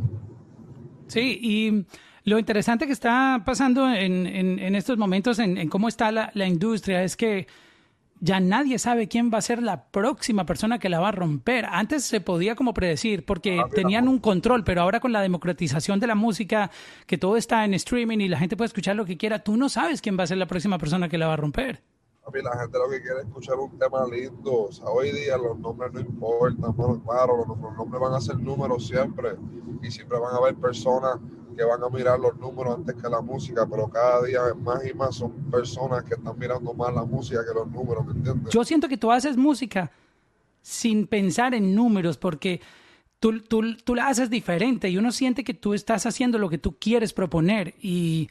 Sí, 1.08 1.40
y 1.42 1.86
lo 2.24 2.40
interesante 2.40 2.86
que 2.88 2.94
está 2.94 3.44
pasando 3.46 3.92
en, 3.92 4.26
en, 4.28 4.60
en 4.60 4.76
estos 4.76 4.98
momentos 4.98 5.40
en, 5.40 5.58
en 5.58 5.70
cómo 5.70 5.88
está 5.88 6.12
la, 6.12 6.32
la, 6.34 6.48
industria 6.48 7.04
es 7.04 7.18
que 7.18 7.48
ya 8.22 8.40
nadie 8.40 8.80
sabe 8.80 9.10
quién 9.10 9.30
va 9.34 9.40
a 9.40 9.42
ser 9.42 9.62
la 9.62 9.84
próxima 9.88 10.46
persona 10.46 10.80
que 10.80 10.88
la 10.88 11.02
va 11.02 11.10
a 11.10 11.12
romper. 11.12 11.66
Antes 11.66 12.06
se 12.06 12.22
podía 12.22 12.56
como 12.56 12.74
predecir 12.74 13.26
porque 13.26 13.60
ah, 13.60 13.68
tenían 13.70 14.08
un 14.08 14.20
control, 14.20 14.64
pero 14.64 14.82
ahora 14.82 15.02
con 15.02 15.12
la 15.12 15.22
democratización 15.22 16.00
de 16.00 16.08
la 16.08 16.16
música, 16.16 16.72
que 17.06 17.18
todo 17.18 17.36
está 17.36 17.66
en 17.66 17.74
streaming 17.74 18.20
y 18.20 18.30
la 18.30 18.40
gente 18.40 18.56
puede 18.56 18.68
escuchar 18.68 18.96
lo 18.96 19.04
que 19.04 19.18
quiera, 19.18 19.40
tú 19.40 19.58
no 19.58 19.68
sabes 19.68 20.02
quién 20.02 20.18
va 20.18 20.24
a 20.24 20.28
ser 20.28 20.38
la 20.38 20.48
próxima 20.48 20.78
persona 20.78 21.10
que 21.10 21.18
la 21.18 21.28
va 21.28 21.34
a 21.34 21.38
romper. 21.38 21.82
A 22.26 22.32
mí 22.32 22.42
la 22.42 22.58
gente 22.58 22.78
lo 22.78 22.90
que 22.90 23.02
quiere 23.02 23.20
es 23.20 23.26
escuchar 23.26 23.58
un 23.58 23.78
tema 23.78 24.06
lindo. 24.06 24.64
O 24.64 24.72
sea, 24.72 24.86
hoy 24.86 25.12
día 25.12 25.38
los 25.38 25.60
nombres 25.60 25.92
no 25.94 26.00
importan, 26.00 26.76
bueno, 26.76 27.04
claro, 27.04 27.46
los, 27.46 27.58
nombres 27.58 28.02
van 28.02 28.14
a 28.14 28.22
ser 28.22 28.40
números 28.40 28.88
siempre 28.88 29.36
y 29.82 29.92
siempre 29.92 30.18
van 30.20 30.34
a 30.34 30.38
haber 30.38 30.56
personas 30.56 31.20
que 31.56 31.64
van 31.64 31.84
a 31.84 31.90
mirar 31.90 32.20
los 32.20 32.36
números 32.38 32.78
antes 32.78 32.96
que 32.96 33.10
la 33.10 33.22
música, 33.22 33.68
pero 33.70 33.90
cada 33.90 34.24
día 34.24 34.42
más 34.58 34.86
y 34.86 34.94
más 34.94 35.16
son 35.16 35.32
personas 35.52 36.04
que 36.04 36.16
están 36.16 36.40
mirando 36.40 36.74
más 36.74 36.94
la 36.94 37.04
música 37.04 37.42
que 37.46 37.54
los 37.54 37.70
números, 37.70 38.06
¿me 38.06 38.14
entiendes? 38.14 38.54
Yo 38.54 38.64
siento 38.64 38.88
que 38.88 38.98
tú 38.98 39.12
haces 39.12 39.38
música 39.38 39.92
sin 40.62 41.06
pensar 41.08 41.54
en 41.54 41.76
números, 41.76 42.18
porque 42.18 42.62
tú, 43.20 43.42
tú, 43.42 43.76
tú 43.84 43.96
la 43.96 44.08
haces 44.08 44.30
diferente 44.30 44.90
y 44.90 44.98
uno 44.98 45.12
siente 45.12 45.44
que 45.44 45.54
tú 45.54 45.74
estás 45.74 46.06
haciendo 46.06 46.40
lo 46.40 46.50
que 46.50 46.58
tú 46.58 46.78
quieres 46.80 47.14
proponer 47.14 47.76
y, 47.82 48.30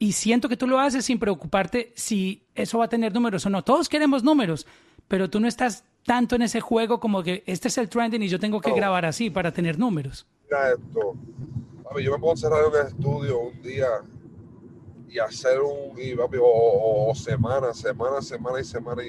y 0.00 0.12
siento 0.12 0.48
que 0.48 0.56
tú 0.56 0.66
lo 0.66 0.80
haces 0.80 1.04
sin 1.04 1.18
preocuparte 1.18 1.92
si 1.94 2.48
eso 2.54 2.78
va 2.78 2.86
a 2.86 2.88
tener 2.88 3.12
números 3.12 3.44
o 3.44 3.50
no. 3.50 3.62
Todos 3.62 3.86
queremos 3.86 4.24
números, 4.24 4.66
pero 5.06 5.28
tú 5.28 5.38
no 5.40 5.46
estás 5.46 5.84
tanto 6.06 6.36
en 6.36 6.42
ese 6.42 6.62
juego 6.62 6.98
como 6.98 7.22
que 7.22 7.44
este 7.46 7.68
es 7.68 7.76
el 7.76 7.90
trending 7.90 8.22
y 8.22 8.28
yo 8.28 8.40
tengo 8.40 8.62
que 8.62 8.72
grabar 8.72 9.04
así 9.04 9.28
para 9.28 9.52
tener 9.52 9.78
números. 9.78 10.26
Mira 10.44 10.70
esto, 10.70 11.14
yo 12.00 12.12
me 12.12 12.18
puedo 12.18 12.32
encerrar 12.32 12.64
en 12.64 12.80
el 12.80 12.86
estudio 12.86 13.40
un 13.40 13.60
día 13.60 13.88
y 15.06 15.18
hacer 15.18 15.60
un, 15.60 16.00
y, 16.00 16.14
o, 16.18 17.12
semana, 17.14 17.74
semana, 17.74 18.22
semana 18.22 18.58
y 18.58 18.64
semana 18.64 19.02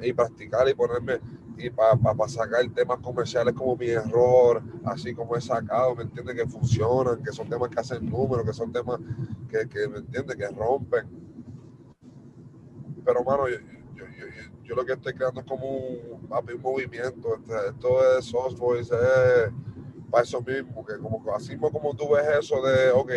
y, 0.00 0.12
practicar 0.14 0.66
y 0.70 0.74
ponerme 0.74 1.20
y 1.58 1.68
para 1.68 1.96
pa, 1.96 2.28
sacar 2.28 2.66
temas 2.74 2.98
comerciales 3.00 3.54
como 3.54 3.76
mi 3.76 3.88
error, 3.88 4.62
así 4.86 5.14
como 5.14 5.36
he 5.36 5.40
sacado, 5.40 5.94
¿me 5.94 6.04
entiendes? 6.04 6.34
Que 6.34 6.46
funcionan, 6.46 7.22
que 7.22 7.30
son 7.30 7.48
temas 7.48 7.68
que 7.68 7.80
hacen 7.80 8.08
números, 8.08 8.44
que 8.46 8.54
son 8.54 8.72
temas 8.72 8.98
que, 9.54 9.68
que 9.68 9.88
¿me 9.88 9.98
entiendes? 9.98 10.36
Que 10.36 10.48
rompen. 10.48 11.06
Pero, 13.04 13.22
mano, 13.22 13.48
yo, 13.48 13.58
yo, 13.94 14.04
yo, 14.06 14.26
yo, 14.64 14.74
lo 14.74 14.84
que 14.84 14.92
estoy 14.92 15.14
creando 15.14 15.40
es 15.40 15.46
como 15.46 15.68
un, 15.68 16.28
un 16.30 16.62
movimiento. 16.62 17.36
Este, 17.36 17.54
esto 17.68 18.18
es 18.18 18.24
soft 18.24 18.58
voice, 18.58 18.94
es 18.94 19.52
para 20.10 20.24
eso 20.24 20.40
mismo, 20.40 20.84
que 20.84 20.96
como 20.98 21.22
así 21.34 21.56
como 21.56 21.94
tú 21.94 22.10
ves 22.14 22.24
eso 22.38 22.62
de, 22.62 22.90
ok, 22.90 23.10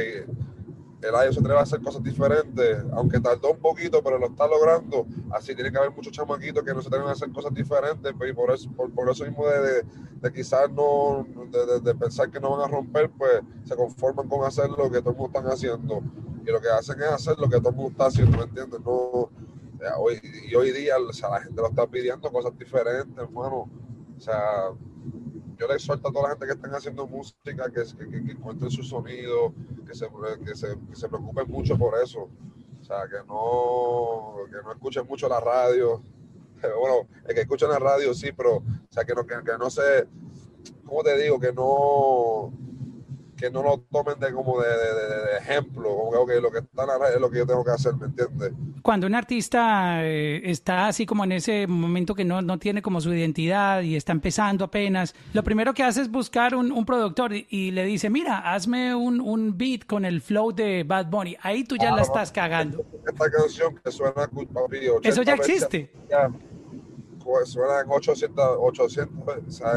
el 1.01 1.15
año 1.15 1.31
se 1.31 1.39
atreve 1.39 1.59
a 1.59 1.63
hacer 1.63 1.81
cosas 1.81 2.01
diferentes, 2.01 2.83
aunque 2.93 3.19
tardó 3.19 3.51
un 3.51 3.59
poquito, 3.59 4.01
pero 4.03 4.17
lo 4.17 4.27
está 4.27 4.47
logrando. 4.47 5.05
Así 5.31 5.53
tiene 5.53 5.71
que 5.71 5.77
haber 5.77 5.91
muchos 5.91 6.11
chamaquitos 6.11 6.63
que 6.63 6.73
no 6.73 6.81
se 6.81 6.87
atreven 6.87 7.07
a 7.07 7.11
hacer 7.11 7.31
cosas 7.31 7.53
diferentes, 7.53 8.13
pues, 8.17 8.31
y 8.31 8.33
por 8.33 8.51
eso, 8.51 8.69
por, 8.71 9.09
eso 9.09 9.23
mismo 9.23 9.47
de, 9.47 9.83
de, 10.21 10.33
quizás 10.33 10.71
no, 10.71 11.25
de, 11.83 11.95
pensar 11.95 12.31
que 12.31 12.39
no 12.39 12.57
van 12.57 12.61
a 12.61 12.67
romper, 12.67 13.11
pues 13.11 13.41
se 13.63 13.75
conforman 13.75 14.27
con 14.27 14.43
hacer 14.43 14.69
lo 14.69 14.89
que 14.89 14.99
todo 14.99 15.11
el 15.11 15.17
mundo 15.17 15.39
está 15.39 15.53
haciendo. 15.53 16.01
Y 16.47 16.51
lo 16.51 16.61
que 16.61 16.69
hacen 16.69 16.97
es 17.01 17.07
hacer 17.09 17.37
lo 17.37 17.49
que 17.49 17.57
todo 17.57 17.71
el 17.71 17.75
mundo 17.75 17.91
está 17.91 18.05
haciendo, 18.05 18.37
¿me 18.37 18.45
entiendes? 18.45 18.79
No, 18.79 19.29
hoy, 19.97 20.21
y 20.49 20.55
hoy 20.55 20.71
día 20.71 20.95
o 20.97 21.11
sea, 21.11 21.29
la 21.29 21.41
gente 21.41 21.61
lo 21.61 21.67
está 21.67 21.85
pidiendo 21.85 22.31
cosas 22.31 22.57
diferentes, 22.57 23.17
hermano. 23.17 23.69
O 24.15 24.19
sea, 24.19 24.69
yo 25.57 25.67
le 25.67 25.73
exhorto 25.73 26.07
a 26.07 26.11
toda 26.13 26.23
la 26.23 26.29
gente 26.29 26.45
que 26.45 26.53
están 26.53 26.73
haciendo 26.73 27.05
música 27.05 27.69
que, 27.69 27.83
que, 27.83 28.31
encuentren 28.31 28.71
su 28.71 28.81
sonido, 28.81 29.53
que 29.85 29.93
se, 29.93 30.07
que, 30.45 30.55
se, 30.55 31.09
preocupen 31.09 31.51
mucho 31.51 31.77
por 31.77 32.01
eso. 32.01 32.29
O 32.79 32.83
sea, 32.85 33.09
que 33.09 33.17
no, 33.27 34.45
que 34.49 34.63
no 34.63 34.71
escuchen 34.71 35.05
mucho 35.05 35.27
la 35.27 35.41
radio. 35.41 36.01
Bueno, 36.79 37.07
el 37.27 37.35
que 37.35 37.41
escuchen 37.41 37.69
la 37.69 37.77
radio 37.77 38.15
sí, 38.15 38.31
pero 38.31 38.55
o 38.55 38.63
sea, 38.89 39.05
que 39.05 39.13
no, 39.13 39.27
que 39.27 39.57
no 39.59 39.69
se, 39.69 40.07
¿cómo 40.85 41.03
te 41.03 41.15
digo? 41.21 41.39
Que 41.39 41.53
no 41.53 42.51
que 43.37 43.51
no 43.51 43.61
lo 43.61 43.79
tomen 43.91 44.19
de 44.19 44.33
como 44.33 44.59
de, 44.59 44.67
ejemplo, 45.37 45.95
como 45.95 46.25
que 46.25 46.41
lo 46.41 46.51
que 46.51 46.59
está 46.59 46.83
en 46.83 46.87
la 46.87 46.97
red 46.97 47.15
es 47.15 47.21
lo 47.21 47.29
que 47.29 47.37
yo 47.37 47.45
tengo 47.45 47.63
que 47.63 47.71
hacer, 47.71 47.95
¿me 47.95 48.07
entiendes? 48.07 48.51
Cuando 48.81 49.05
un 49.05 49.15
artista 49.15 50.03
eh, 50.03 50.41
está 50.43 50.87
así 50.87 51.05
como 51.05 51.23
en 51.23 51.33
ese 51.33 51.67
momento 51.67 52.15
que 52.15 52.25
no, 52.25 52.41
no, 52.41 52.57
tiene 52.57 52.81
como 52.81 52.99
su 52.99 53.13
identidad 53.13 53.81
y 53.81 53.95
está 53.95 54.11
empezando 54.11 54.65
apenas, 54.65 55.13
lo 55.33 55.43
primero 55.43 55.73
que 55.73 55.83
hace 55.83 56.01
es 56.01 56.11
buscar 56.11 56.55
un, 56.55 56.71
un 56.71 56.85
productor 56.85 57.31
y, 57.33 57.71
le 57.71 57.85
dice, 57.85 58.09
mira, 58.09 58.39
hazme 58.53 58.95
un, 58.95 59.21
un, 59.21 59.57
beat 59.57 59.85
con 59.85 60.03
el 60.03 60.21
flow 60.21 60.51
de 60.51 60.83
Bad 60.83 61.07
Bunny. 61.07 61.37
Ahí 61.41 61.63
tú 61.63 61.75
ya 61.77 61.91
la 61.91 62.01
estás 62.01 62.31
cagando. 62.31 62.83
Esta 63.05 63.29
canción 63.29 63.79
que 63.83 63.91
suena 63.91 64.13
papi, 64.13 64.87
Eso 65.03 65.21
ya 65.21 65.35
existe. 65.35 65.91
Ya, 66.09 66.31
suena 67.45 67.81
en 67.81 67.91
800, 67.91 68.57
800 68.59 69.61
en, 69.61 69.67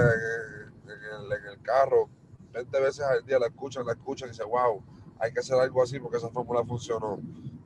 el, 0.87 1.33
en 1.33 1.47
el 1.53 1.63
carro 1.63 2.09
20 2.53 2.81
veces 2.81 3.01
al 3.01 3.25
día 3.25 3.39
la 3.39 3.47
escuchan, 3.47 3.87
la 3.87 3.93
escuchan 3.93 4.29
y 4.29 4.33
dicen, 4.33 4.49
wow, 4.49 4.83
hay 5.19 5.33
que 5.33 5.41
hacer 5.41 5.59
algo 5.59 5.83
así 5.83 5.99
porque 5.99 6.17
esa 6.17 6.31
fórmula 6.31 6.65
funcionó. 6.65 7.19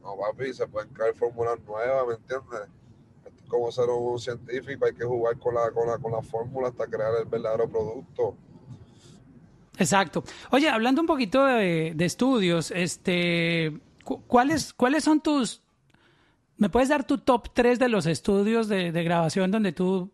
No, 0.02 0.16
papi, 0.16 0.52
se 0.52 0.66
pueden 0.66 0.90
crear 0.90 1.14
fórmulas 1.14 1.58
nuevas, 1.66 2.06
¿me 2.06 2.14
entiendes? 2.14 2.68
Es 3.24 3.48
como 3.48 3.70
ser 3.72 3.88
un 3.88 4.18
científico, 4.18 4.84
hay 4.84 4.94
que 4.94 5.04
jugar 5.04 5.38
con 5.38 5.54
la, 5.54 5.70
con 5.70 5.86
la, 5.88 5.98
con 5.98 6.12
la 6.12 6.22
fórmula 6.22 6.68
hasta 6.68 6.86
crear 6.86 7.12
el 7.20 7.26
verdadero 7.26 7.68
producto. 7.68 8.36
Exacto. 9.78 10.22
Oye, 10.50 10.68
hablando 10.68 11.00
un 11.00 11.06
poquito 11.06 11.44
de, 11.44 11.94
estudios, 11.98 12.70
este, 12.70 13.80
¿cuáles, 14.26 14.72
¿cuáles 14.72 15.04
son 15.04 15.20
tus... 15.20 15.62
¿Me 16.56 16.68
puedes 16.68 16.88
dar 16.88 17.04
tu 17.04 17.18
top 17.18 17.48
3 17.52 17.80
de 17.80 17.88
los 17.88 18.06
estudios 18.06 18.68
de, 18.68 18.92
de 18.92 19.04
grabación 19.04 19.50
donde 19.50 19.72
tú 19.72 20.10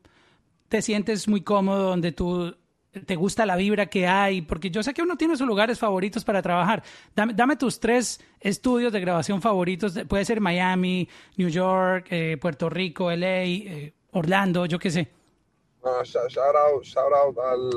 te 0.68 0.80
sientes 0.80 1.28
muy 1.28 1.42
cómodo, 1.42 1.90
donde 1.90 2.12
tú 2.12 2.54
te 2.90 3.16
gusta 3.16 3.46
la 3.46 3.56
vibra 3.56 3.86
que 3.86 4.06
hay? 4.06 4.42
Porque 4.42 4.70
yo 4.70 4.82
sé 4.82 4.92
que 4.92 5.02
uno 5.02 5.16
tiene 5.16 5.36
sus 5.36 5.46
lugares 5.46 5.78
favoritos 5.78 6.24
para 6.24 6.42
trabajar. 6.42 6.82
Dame, 7.14 7.56
tus 7.56 7.78
tres 7.78 8.20
estudios 8.40 8.92
de 8.92 9.00
grabación 9.00 9.40
favoritos. 9.40 9.98
Puede 10.08 10.24
ser 10.24 10.40
Miami, 10.40 11.08
New 11.36 11.48
York, 11.48 12.08
eh, 12.10 12.36
Puerto 12.40 12.68
Rico, 12.68 13.10
LA, 13.10 13.44
eh, 13.44 13.94
Orlando, 14.12 14.66
yo 14.66 14.78
qué 14.78 14.90
sé. 14.90 15.08
shout, 16.04 16.36
out, 16.36 16.82
shout 16.82 17.12
out 17.12 17.38
al... 17.38 17.70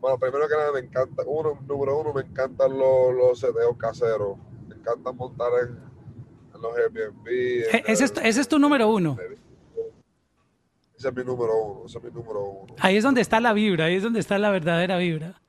Bueno, 0.00 0.18
primero 0.18 0.46
que 0.46 0.54
nada 0.54 0.70
me 0.72 0.80
encanta, 0.80 1.22
uno, 1.26 1.58
número 1.66 1.98
uno, 1.98 2.12
me 2.12 2.20
encantan 2.20 2.78
los, 2.78 3.14
los 3.14 3.40
seteos 3.40 3.76
caseros. 3.78 4.36
Me 4.68 4.74
encanta 4.76 5.12
montar 5.12 5.50
en, 5.62 6.60
los 6.60 6.76
Airbnb. 6.76 7.26
E, 7.26 7.84
ese, 7.86 8.04
ese 8.04 8.40
es 8.40 8.48
tu 8.48 8.58
número 8.58 8.88
uno. 8.88 9.16
Ese 10.96 11.08
es 11.08 11.14
mi 11.14 11.24
número 11.24 11.52
uno, 11.62 11.86
ese 11.86 11.98
es 11.98 12.04
mi 12.04 12.10
número 12.10 12.44
uno. 12.44 12.74
Ahí 12.78 12.96
es 12.96 13.04
donde 13.04 13.20
está 13.20 13.40
la 13.40 13.52
vibra, 13.52 13.86
ahí 13.86 13.96
es 13.96 14.02
donde 14.02 14.20
está 14.20 14.38
la 14.38 14.50
verdadera 14.50 14.96
vibra. 14.98 15.40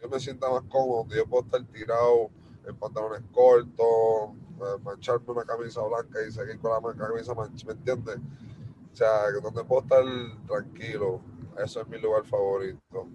Yo 0.00 0.08
me 0.08 0.20
siento 0.20 0.50
más 0.50 0.62
cómodo, 0.68 0.98
donde 0.98 1.16
yo 1.16 1.26
puedo 1.26 1.44
estar 1.44 1.64
tirado 1.66 2.30
en 2.66 2.76
pantalones 2.76 3.22
cortos, 3.32 4.30
eh, 4.60 4.80
mancharme 4.84 5.24
una 5.28 5.44
camisa 5.44 5.80
blanca 5.82 6.18
y 6.26 6.30
seguir 6.30 6.58
con 6.60 6.70
la 6.70 6.94
camisa 6.94 7.34
mancha, 7.34 7.66
¿me 7.66 7.72
entiendes? 7.72 8.16
O 8.92 8.96
sea, 8.96 9.30
donde 9.42 9.64
puedo 9.64 9.82
estar 9.82 10.04
tranquilo, 10.46 11.20
eso 11.62 11.80
es 11.80 11.88
mi 11.88 11.98
lugar 11.98 12.24
favorito. 12.24 13.08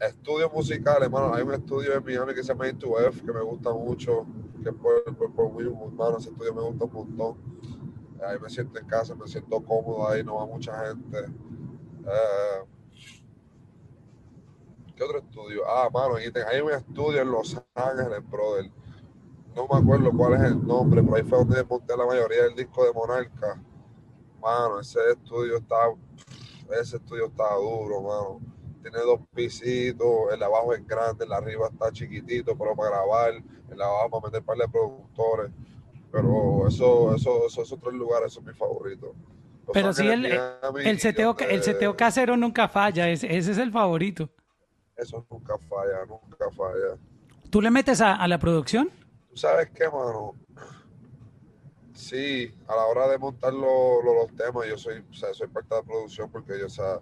Estudios 0.00 0.52
musicales, 0.52 1.02
hermano, 1.02 1.34
hay 1.34 1.42
un 1.42 1.54
estudio 1.54 1.94
en 1.94 2.04
Miami 2.04 2.34
que 2.34 2.42
se 2.42 2.48
llama 2.48 2.68
Into-F 2.68 3.20
que 3.24 3.32
me 3.32 3.42
gusta 3.42 3.72
mucho, 3.72 4.26
que 4.62 4.70
es 4.70 4.74
por, 4.74 5.04
por, 5.16 5.32
por 5.32 5.62
hermano, 5.62 6.18
ese 6.18 6.30
estudio 6.30 6.54
me 6.54 6.62
gusta 6.62 6.84
un 6.84 6.92
montón 6.92 7.36
ahí 8.22 8.38
me 8.40 8.48
siento 8.48 8.78
en 8.78 8.86
casa, 8.86 9.14
me 9.14 9.26
siento 9.26 9.62
cómodo 9.62 10.08
ahí, 10.08 10.22
no 10.22 10.36
va 10.36 10.46
mucha 10.46 10.86
gente. 10.86 11.18
Eh, 11.18 12.64
¿Qué 14.96 15.02
otro 15.02 15.18
estudio? 15.18 15.62
Ah, 15.66 15.90
mano, 15.92 16.16
hay 16.16 16.60
un 16.60 16.70
estudio 16.70 17.20
en 17.20 17.30
Los 17.30 17.60
Ángeles, 17.74 18.30
brother. 18.30 18.70
No 19.54 19.66
me 19.68 19.78
acuerdo 19.78 20.12
cuál 20.16 20.34
es 20.34 20.42
el 20.42 20.66
nombre, 20.66 21.02
pero 21.02 21.16
ahí 21.16 21.22
fue 21.22 21.38
donde 21.38 21.64
monté 21.64 21.96
la 21.96 22.06
mayoría 22.06 22.44
del 22.44 22.54
disco 22.54 22.84
de 22.84 22.92
Monarca. 22.92 23.60
Mano, 24.40 24.80
ese 24.80 24.98
estudio 25.10 25.56
está, 25.56 25.76
ese 26.80 26.96
estudio 26.96 27.26
está 27.26 27.54
duro, 27.54 28.02
mano. 28.02 28.40
Tiene 28.82 28.98
dos 28.98 29.20
pisitos, 29.34 30.32
el 30.32 30.42
abajo 30.42 30.74
es 30.74 30.86
grande, 30.86 31.24
el 31.24 31.32
arriba 31.32 31.68
está 31.72 31.90
chiquitito, 31.90 32.56
pero 32.56 32.76
para 32.76 32.90
grabar, 32.90 33.32
el 33.70 33.82
abajo 33.82 34.10
para 34.10 34.26
meter 34.26 34.42
par 34.44 34.58
de 34.58 34.68
productores. 34.68 35.50
Pero 36.14 36.68
eso, 36.68 37.12
eso, 37.16 37.46
eso, 37.46 37.62
esos 37.62 37.80
tres 37.80 37.94
lugares 37.94 38.32
son 38.32 38.44
mis 38.44 38.56
favoritos. 38.56 39.10
Pero 39.72 39.92
sí, 39.92 40.06
el, 40.06 40.26
el, 40.26 41.00
seteo, 41.00 41.36
el 41.38 41.62
seteo 41.64 41.96
casero 41.96 42.36
nunca 42.36 42.68
falla, 42.68 43.08
ese, 43.08 43.36
ese, 43.36 43.50
es 43.50 43.58
el 43.58 43.72
favorito. 43.72 44.30
Eso 44.96 45.26
nunca 45.28 45.58
falla, 45.58 46.06
nunca 46.06 46.50
falla. 46.56 46.98
¿Tú 47.50 47.60
le 47.60 47.70
metes 47.70 48.00
a, 48.00 48.14
a 48.14 48.28
la 48.28 48.38
producción? 48.38 48.90
¿Tú 49.28 49.36
sabes 49.36 49.70
qué, 49.70 49.86
mano? 49.86 50.34
Sí, 51.94 52.54
a 52.68 52.76
la 52.76 52.84
hora 52.84 53.08
de 53.08 53.18
montar 53.18 53.52
los 53.52 54.30
temas, 54.36 54.68
yo 54.68 54.78
soy, 54.78 55.04
o 55.10 55.14
sea, 55.14 55.34
soy 55.34 55.48
parte 55.48 55.74
de 55.74 55.80
la 55.80 55.86
producción 55.86 56.30
porque 56.30 56.60
yo, 56.60 56.66
o 56.66 56.70
sea, 56.70 57.00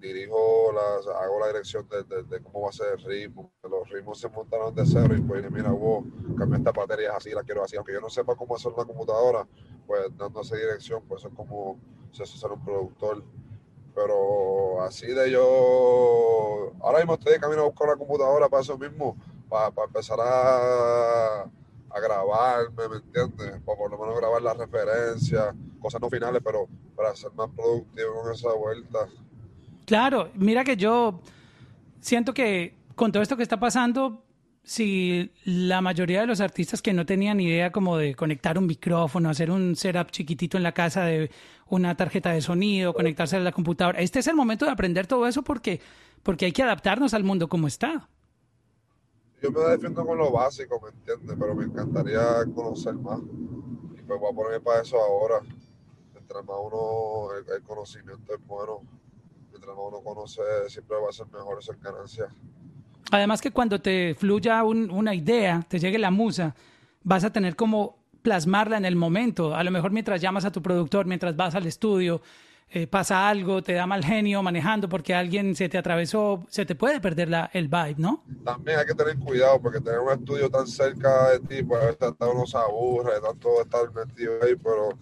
dirijo, 0.00 0.72
las, 0.72 1.06
hago 1.06 1.40
la 1.40 1.48
dirección 1.48 1.88
de, 1.88 2.42
cómo 2.42 2.62
va 2.62 2.70
a 2.70 2.72
ser 2.72 2.98
el 2.98 3.04
ritmo. 3.04 3.52
Los 3.62 3.88
ritmos 3.90 4.18
se 4.20 4.28
montaron 4.28 4.74
de 4.74 4.84
cero 4.86 5.14
y 5.16 5.20
pues 5.20 5.50
mira, 5.50 5.70
vos, 5.70 6.04
cambia 6.38 6.58
esta 6.58 6.72
batería 6.72 7.16
así, 7.16 7.30
la 7.30 7.42
quiero 7.42 7.64
así. 7.64 7.76
Aunque 7.76 7.92
yo 7.92 8.00
no 8.00 8.08
sepa 8.08 8.34
cómo 8.34 8.56
hacer 8.56 8.72
una 8.72 8.84
computadora, 8.84 9.46
pues 9.86 10.16
dando 10.16 10.40
esa 10.40 10.56
dirección, 10.56 11.02
pues 11.08 11.20
eso 11.22 11.28
es 11.28 11.34
como 11.34 11.78
se 12.12 12.22
hace 12.22 12.38
ser 12.38 12.52
un 12.52 12.64
productor. 12.64 13.24
Pero 13.94 14.82
así 14.82 15.06
de 15.06 15.30
yo, 15.30 16.72
ahora 16.80 16.98
mismo 16.98 17.14
estoy 17.14 17.32
de 17.32 17.40
camino 17.40 17.62
a 17.62 17.66
buscar 17.66 17.88
una 17.88 17.96
computadora 17.96 18.48
para 18.48 18.62
eso 18.62 18.76
mismo, 18.76 19.16
para, 19.48 19.72
empezar 19.86 20.18
a, 20.20 21.42
a 21.42 22.00
grabarme, 22.00 22.88
¿me 22.90 22.96
entiendes? 22.96 23.60
Para 23.64 23.78
por 23.78 23.90
lo 23.90 23.98
menos 23.98 24.18
grabar 24.18 24.42
las 24.42 24.58
referencias, 24.58 25.54
cosas 25.80 26.00
no 26.00 26.10
finales, 26.10 26.42
pero 26.44 26.68
para 26.94 27.16
ser 27.16 27.32
más 27.32 27.48
productivo 27.56 28.22
con 28.22 28.32
esa 28.32 28.52
vuelta. 28.52 29.08
Claro, 29.86 30.30
mira 30.34 30.64
que 30.64 30.76
yo 30.76 31.20
siento 32.00 32.34
que 32.34 32.76
con 32.96 33.12
todo 33.12 33.22
esto 33.22 33.36
que 33.36 33.44
está 33.44 33.60
pasando, 33.60 34.24
si 34.64 35.30
la 35.44 35.80
mayoría 35.80 36.20
de 36.20 36.26
los 36.26 36.40
artistas 36.40 36.82
que 36.82 36.92
no 36.92 37.06
tenían 37.06 37.38
idea 37.40 37.70
como 37.70 37.96
de 37.96 38.16
conectar 38.16 38.58
un 38.58 38.66
micrófono, 38.66 39.30
hacer 39.30 39.48
un 39.48 39.76
setup 39.76 40.10
chiquitito 40.10 40.56
en 40.56 40.64
la 40.64 40.72
casa 40.72 41.04
de 41.04 41.30
una 41.68 41.96
tarjeta 41.96 42.32
de 42.32 42.40
sonido, 42.40 42.92
conectarse 42.94 43.36
a 43.36 43.40
la 43.40 43.52
computadora, 43.52 44.00
este 44.00 44.18
es 44.18 44.26
el 44.26 44.34
momento 44.34 44.64
de 44.64 44.72
aprender 44.72 45.06
todo 45.06 45.28
eso 45.28 45.42
porque, 45.42 45.80
porque 46.24 46.46
hay 46.46 46.52
que 46.52 46.64
adaptarnos 46.64 47.14
al 47.14 47.22
mundo 47.22 47.48
como 47.48 47.68
está. 47.68 48.08
Yo 49.40 49.52
me 49.52 49.60
defiendo 49.70 50.04
con 50.04 50.18
lo 50.18 50.32
básico, 50.32 50.80
¿me 50.82 50.88
entiendes? 50.88 51.36
Pero 51.38 51.54
me 51.54 51.64
encantaría 51.64 52.44
conocer 52.52 52.94
más. 52.94 53.20
Y 53.20 54.02
pues 54.02 54.18
voy 54.18 54.32
a 54.32 54.34
ponerme 54.34 54.60
para 54.60 54.82
eso 54.82 54.96
ahora. 54.98 55.40
Mientras 56.12 56.44
más 56.44 56.56
uno, 56.60 57.28
el 57.54 57.62
conocimiento 57.62 58.34
es 58.34 58.46
bueno, 58.46 58.80
uno 59.64 60.00
conoce, 60.02 60.42
siempre 60.68 60.96
va 60.96 61.10
a 61.10 61.12
ser 61.12 61.26
mejor 61.26 61.58
esa 61.60 61.74
ganancia. 61.80 62.28
Además 63.10 63.40
que 63.40 63.50
cuando 63.50 63.80
te 63.80 64.14
fluya 64.14 64.64
una 64.64 65.14
idea, 65.14 65.64
te 65.68 65.78
llegue 65.78 65.98
la 65.98 66.10
musa, 66.10 66.54
vas 67.02 67.24
a 67.24 67.32
tener 67.32 67.54
como 67.54 67.98
plasmarla 68.22 68.76
en 68.76 68.84
el 68.84 68.96
momento. 68.96 69.54
A 69.54 69.62
lo 69.62 69.70
mejor 69.70 69.92
mientras 69.92 70.20
llamas 70.20 70.44
a 70.44 70.50
tu 70.50 70.60
productor, 70.60 71.06
mientras 71.06 71.36
vas 71.36 71.54
al 71.54 71.66
estudio, 71.66 72.20
eh, 72.68 72.88
pasa 72.88 73.28
algo, 73.28 73.62
te 73.62 73.74
da 73.74 73.86
mal 73.86 74.04
genio 74.04 74.42
manejando 74.42 74.88
porque 74.88 75.14
alguien 75.14 75.54
se 75.54 75.68
te 75.68 75.78
atravesó, 75.78 76.44
se 76.48 76.66
te 76.66 76.74
puede 76.74 77.00
perder 77.00 77.28
la, 77.28 77.48
el 77.52 77.68
vibe, 77.68 77.94
¿no? 77.98 78.24
También 78.44 78.80
hay 78.80 78.86
que 78.86 78.94
tener 78.94 79.16
cuidado 79.18 79.62
porque 79.62 79.80
tener 79.80 80.00
un 80.00 80.10
estudio 80.10 80.50
tan 80.50 80.66
cerca 80.66 81.30
de 81.30 81.38
ti, 81.40 81.62
pues 81.62 81.80
a 81.80 81.86
veces 81.86 82.14
uno 82.18 82.44
se 82.44 82.58
aburre 82.58 83.20
tanto 83.22 83.60
estar 83.62 83.94
metido 83.94 84.32
ahí, 84.42 84.56
pero 84.56 84.98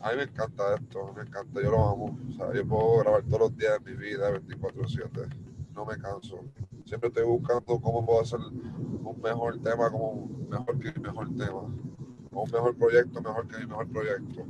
a 0.00 0.10
mí 0.10 0.16
me 0.16 0.22
encanta 0.24 0.74
esto, 0.74 1.12
me 1.16 1.22
encanta, 1.22 1.60
yo 1.62 1.70
lo 1.70 1.88
amo. 1.88 2.18
O 2.28 2.32
sea, 2.32 2.52
yo 2.54 2.66
puedo 2.66 2.98
grabar 2.98 3.22
todos 3.24 3.40
los 3.40 3.56
días 3.56 3.82
de 3.82 3.90
mi 3.90 3.96
vida 3.96 4.30
24/7, 4.30 5.28
no 5.74 5.84
me 5.84 5.96
canso. 5.98 6.44
Siempre 6.84 7.08
estoy 7.08 7.24
buscando 7.24 7.80
cómo 7.80 8.04
puedo 8.06 8.20
hacer 8.20 8.38
un 8.38 9.20
mejor 9.22 9.60
tema, 9.60 9.90
como 9.90 10.28
mejor 10.48 10.78
que 10.78 10.92
mi 10.92 11.00
mejor 11.00 11.28
tema, 11.36 11.60
un 11.60 12.50
mejor 12.50 12.76
proyecto, 12.76 13.20
mejor 13.20 13.48
que 13.48 13.58
mi 13.58 13.66
mejor 13.66 13.88
proyecto. 13.88 14.46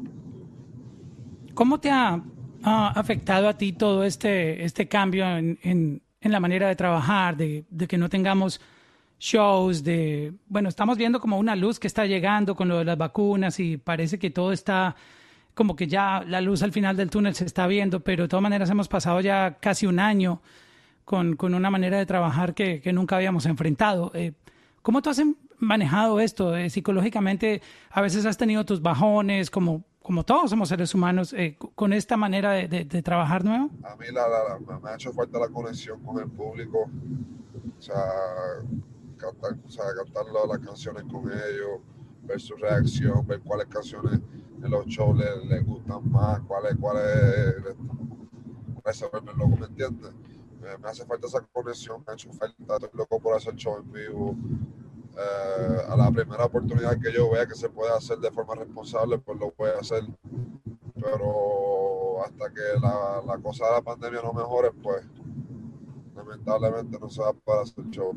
¿Cómo 1.55 1.81
te 1.81 1.91
ha, 1.91 2.23
afectado 2.63 3.49
a 3.49 3.57
ti 3.57 3.73
todo 3.73 4.03
este, 4.05 4.65
este 4.65 4.89
cambio 4.89 5.25
en, 5.25 5.59
en, 5.63 6.03
en 6.21 6.33
la 6.33 6.41
manera 6.41 6.69
de 6.69 6.77
trabajar, 6.77 7.37
de, 7.37 7.65
de 7.71 7.87
que 7.87 7.97
no 7.97 8.09
tengamos 8.09 8.61
shows, 9.19 9.83
de, 9.83 10.33
bueno, 10.47 10.69
estamos 10.69 10.97
viendo 10.97 11.21
como 11.21 11.39
una 11.39 11.57
luz 11.57 11.79
que 11.79 11.87
está 11.87 12.07
llegando 12.07 12.55
con 12.55 12.69
lo 12.69 12.79
de 12.79 12.85
las 12.85 12.99
vacunas 12.99 13.59
y 13.61 13.77
parece 13.77 14.19
que 14.19 14.31
todo 14.31 14.53
está 14.53 14.97
como 15.59 15.75
que 15.75 15.89
ya 15.89 16.23
la 16.25 16.41
luz 16.41 16.63
al 16.63 16.71
final 16.71 16.97
del 16.97 17.11
túnel 17.11 17.35
se 17.35 17.45
está 17.45 17.67
viendo, 17.67 17.99
pero 17.99 18.23
de 18.23 18.29
todas 18.29 18.45
maneras 18.45 18.71
hemos 18.71 18.87
pasado 18.87 19.21
ya 19.21 19.59
casi 19.59 19.87
un 19.87 19.99
año 19.99 20.41
con, 21.05 21.35
con 21.35 21.53
una 21.53 21.69
manera 21.69 21.99
de 21.99 22.07
trabajar 22.07 22.55
que, 22.55 22.81
que 22.81 22.93
nunca 22.93 23.17
habíamos 23.17 23.45
enfrentado. 23.45 24.13
Eh, 24.15 24.35
¿Cómo 24.83 25.03
tú 25.03 25.11
has 25.11 25.21
manejado 25.59 26.21
esto? 26.21 26.57
Eh, 26.57 26.71
psicológicamente, 26.71 27.61
a 27.91 28.01
veces 28.01 28.25
has 28.25 28.37
tenido 28.37 28.65
tus 28.65 28.81
bajones, 28.81 29.51
como, 29.51 29.83
como 30.01 30.23
todos 30.23 30.51
somos 30.51 30.69
seres 30.69 30.95
humanos, 30.95 31.33
eh, 31.33 31.57
con 31.75 31.93
esta 31.93 32.17
manera 32.17 32.53
de, 32.53 32.69
de, 32.69 33.03
trabajar 33.03 33.45
nuevo. 33.45 33.69
A 33.83 33.97
mí 33.97 34.07
la, 34.13 34.29
la, 34.29 34.79
me 34.79 34.91
ha 34.91 34.95
hecho 34.95 35.13
falta 35.13 35.41
la 35.41 35.49
conexión 35.49 36.01
con 36.05 36.23
el 36.23 36.31
público, 36.31 36.89
o 37.77 37.83
sea, 37.83 37.97
cantar, 39.17 39.57
o 39.67 39.71
sea, 39.71 39.87
cantar 40.05 40.25
las 40.49 40.59
canciones 40.61 41.03
con 41.11 41.25
ellos, 41.25 41.81
ver 42.23 42.41
su 42.41 42.55
reacción, 42.57 43.27
ver 43.27 43.41
cuáles 43.41 43.67
canciones 43.67 44.21
en 44.63 44.71
los 44.71 44.87
shows 44.87 45.17
les, 45.17 45.65
gustan 45.65 46.11
más, 46.11 46.41
cuáles, 46.41 46.77
cuáles, 46.77 47.55
cuáles 48.83 48.99
se 48.99 49.07
¿me 49.59 49.67
entiendes? 49.67 50.13
Me, 50.61 50.89
hace 50.89 51.05
falta 51.05 51.27
esa 51.27 51.41
conexión, 51.53 52.03
me 52.07 52.13
ha 52.13 52.15
hecho 52.15 52.33
falta, 52.33 52.75
estoy 52.75 52.91
loco 52.95 53.21
por 53.21 53.37
hacer 53.37 53.55
show 53.55 53.79
en 53.79 53.93
vivo. 53.93 54.37
Eh, 55.17 55.83
a 55.89 55.97
la 55.97 56.11
primera 56.13 56.45
oportunidad 56.45 56.97
que 57.01 57.13
yo 57.13 57.31
vea 57.31 57.47
que 57.47 57.55
se 57.55 57.69
puede 57.69 57.93
hacer 57.93 58.19
de 58.19 58.31
forma 58.31 58.55
responsable, 58.55 59.19
pues 59.19 59.39
lo 59.39 59.53
voy 59.57 59.71
a 59.71 59.81
hacer. 59.81 60.05
Pero 60.95 62.25
hasta 62.25 62.53
que 62.53 62.81
la, 62.81 63.23
la 63.27 63.39
cosa 63.39 63.67
de 63.67 63.73
la 63.73 63.83
pandemia 63.83 64.21
no 64.23 64.33
mejore, 64.33 64.71
pues 64.83 65.05
lamentablemente 66.15 66.99
no 66.99 67.09
se 67.09 67.23
va 67.23 67.31
a 67.31 67.33
poder 67.33 67.63
hacer 67.63 67.85
show. 67.91 68.13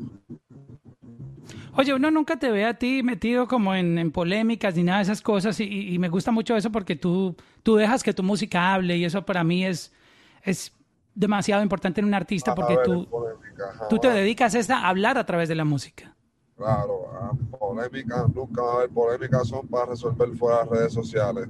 Oye, 1.76 1.94
uno 1.94 2.10
nunca 2.10 2.38
te 2.38 2.50
ve 2.50 2.66
a 2.66 2.74
ti 2.74 3.02
metido 3.02 3.48
como 3.48 3.74
en, 3.74 4.10
polémicas 4.12 4.76
ni 4.76 4.82
nada 4.82 4.98
de 4.98 5.04
esas 5.04 5.22
cosas 5.22 5.58
y, 5.60 5.98
me 5.98 6.08
gusta 6.08 6.30
mucho 6.30 6.56
eso 6.56 6.70
porque 6.70 6.96
tú, 6.96 7.34
tú 7.62 7.76
dejas 7.76 8.02
que 8.02 8.12
tu 8.12 8.22
música 8.22 8.74
hable 8.74 8.96
y 8.96 9.04
eso 9.04 9.24
para 9.24 9.42
mí 9.42 9.64
es, 9.64 9.92
es 10.42 10.72
demasiado 11.14 11.62
importante 11.62 12.00
en 12.00 12.06
un 12.06 12.14
artista 12.14 12.54
porque 12.54 12.76
tú, 12.84 13.08
tú 13.88 13.98
te 13.98 14.10
dedicas 14.10 14.54
a 14.70 14.88
hablar 14.88 15.16
a 15.16 15.24
través 15.24 15.48
de 15.48 15.54
la 15.54 15.64
música. 15.64 16.14
Claro, 16.56 17.10
polémicas, 17.58 18.28
nunca 18.34 18.62
va 18.62 18.72
a 18.72 18.76
haber 18.76 18.90
polémicas, 18.90 19.48
son 19.48 19.66
para 19.66 19.86
resolver 19.86 20.28
fuera 20.36 20.58
de 20.58 20.64
las 20.64 20.70
redes 20.70 20.92
sociales. 20.92 21.48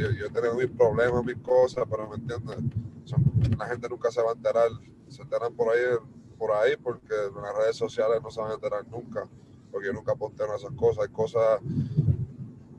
yo, 0.00 0.10
yo 0.10 0.26
he 0.26 0.30
tenido 0.30 0.54
mis 0.54 0.70
problemas, 0.70 1.24
mis 1.24 1.36
cosas, 1.38 1.84
pero 1.90 2.08
me 2.08 2.16
entiendes, 2.16 2.56
la 3.58 3.66
gente 3.66 3.88
nunca 3.88 4.10
se 4.10 4.22
va 4.22 4.30
a 4.30 4.34
enterar, 4.34 4.68
se 5.08 5.22
enteran 5.22 5.52
por 5.54 5.74
ahí, 5.74 5.80
por 6.38 6.52
ahí 6.52 6.76
porque 6.76 7.14
en 7.14 7.42
las 7.42 7.56
redes 7.56 7.76
sociales 7.76 8.20
no 8.22 8.30
se 8.30 8.40
van 8.40 8.52
a 8.52 8.54
enterar 8.54 8.86
nunca, 8.88 9.26
porque 9.70 9.86
yo 9.88 9.92
nunca 9.92 10.14
posteo 10.14 10.54
esas 10.54 10.72
cosas, 10.72 11.04
hay 11.04 11.12
cosas, 11.12 11.60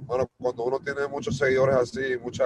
bueno, 0.06 0.30
cuando 0.38 0.64
uno 0.64 0.80
tiene 0.80 1.08
muchos 1.08 1.38
seguidores 1.38 1.76
así, 1.76 2.18
mucha, 2.22 2.46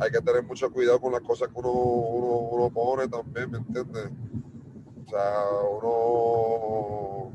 hay 0.00 0.10
que 0.10 0.20
tener 0.20 0.42
mucho 0.42 0.70
cuidado 0.70 1.00
con 1.00 1.12
las 1.12 1.22
cosas 1.22 1.48
que 1.48 1.54
uno, 1.58 1.70
uno, 1.70 2.36
uno 2.50 2.70
pone 2.70 3.08
también, 3.08 3.50
¿me 3.50 3.58
entiendes? 3.58 4.10
O 5.06 5.08
sea, 5.08 5.44
uno 5.80 7.26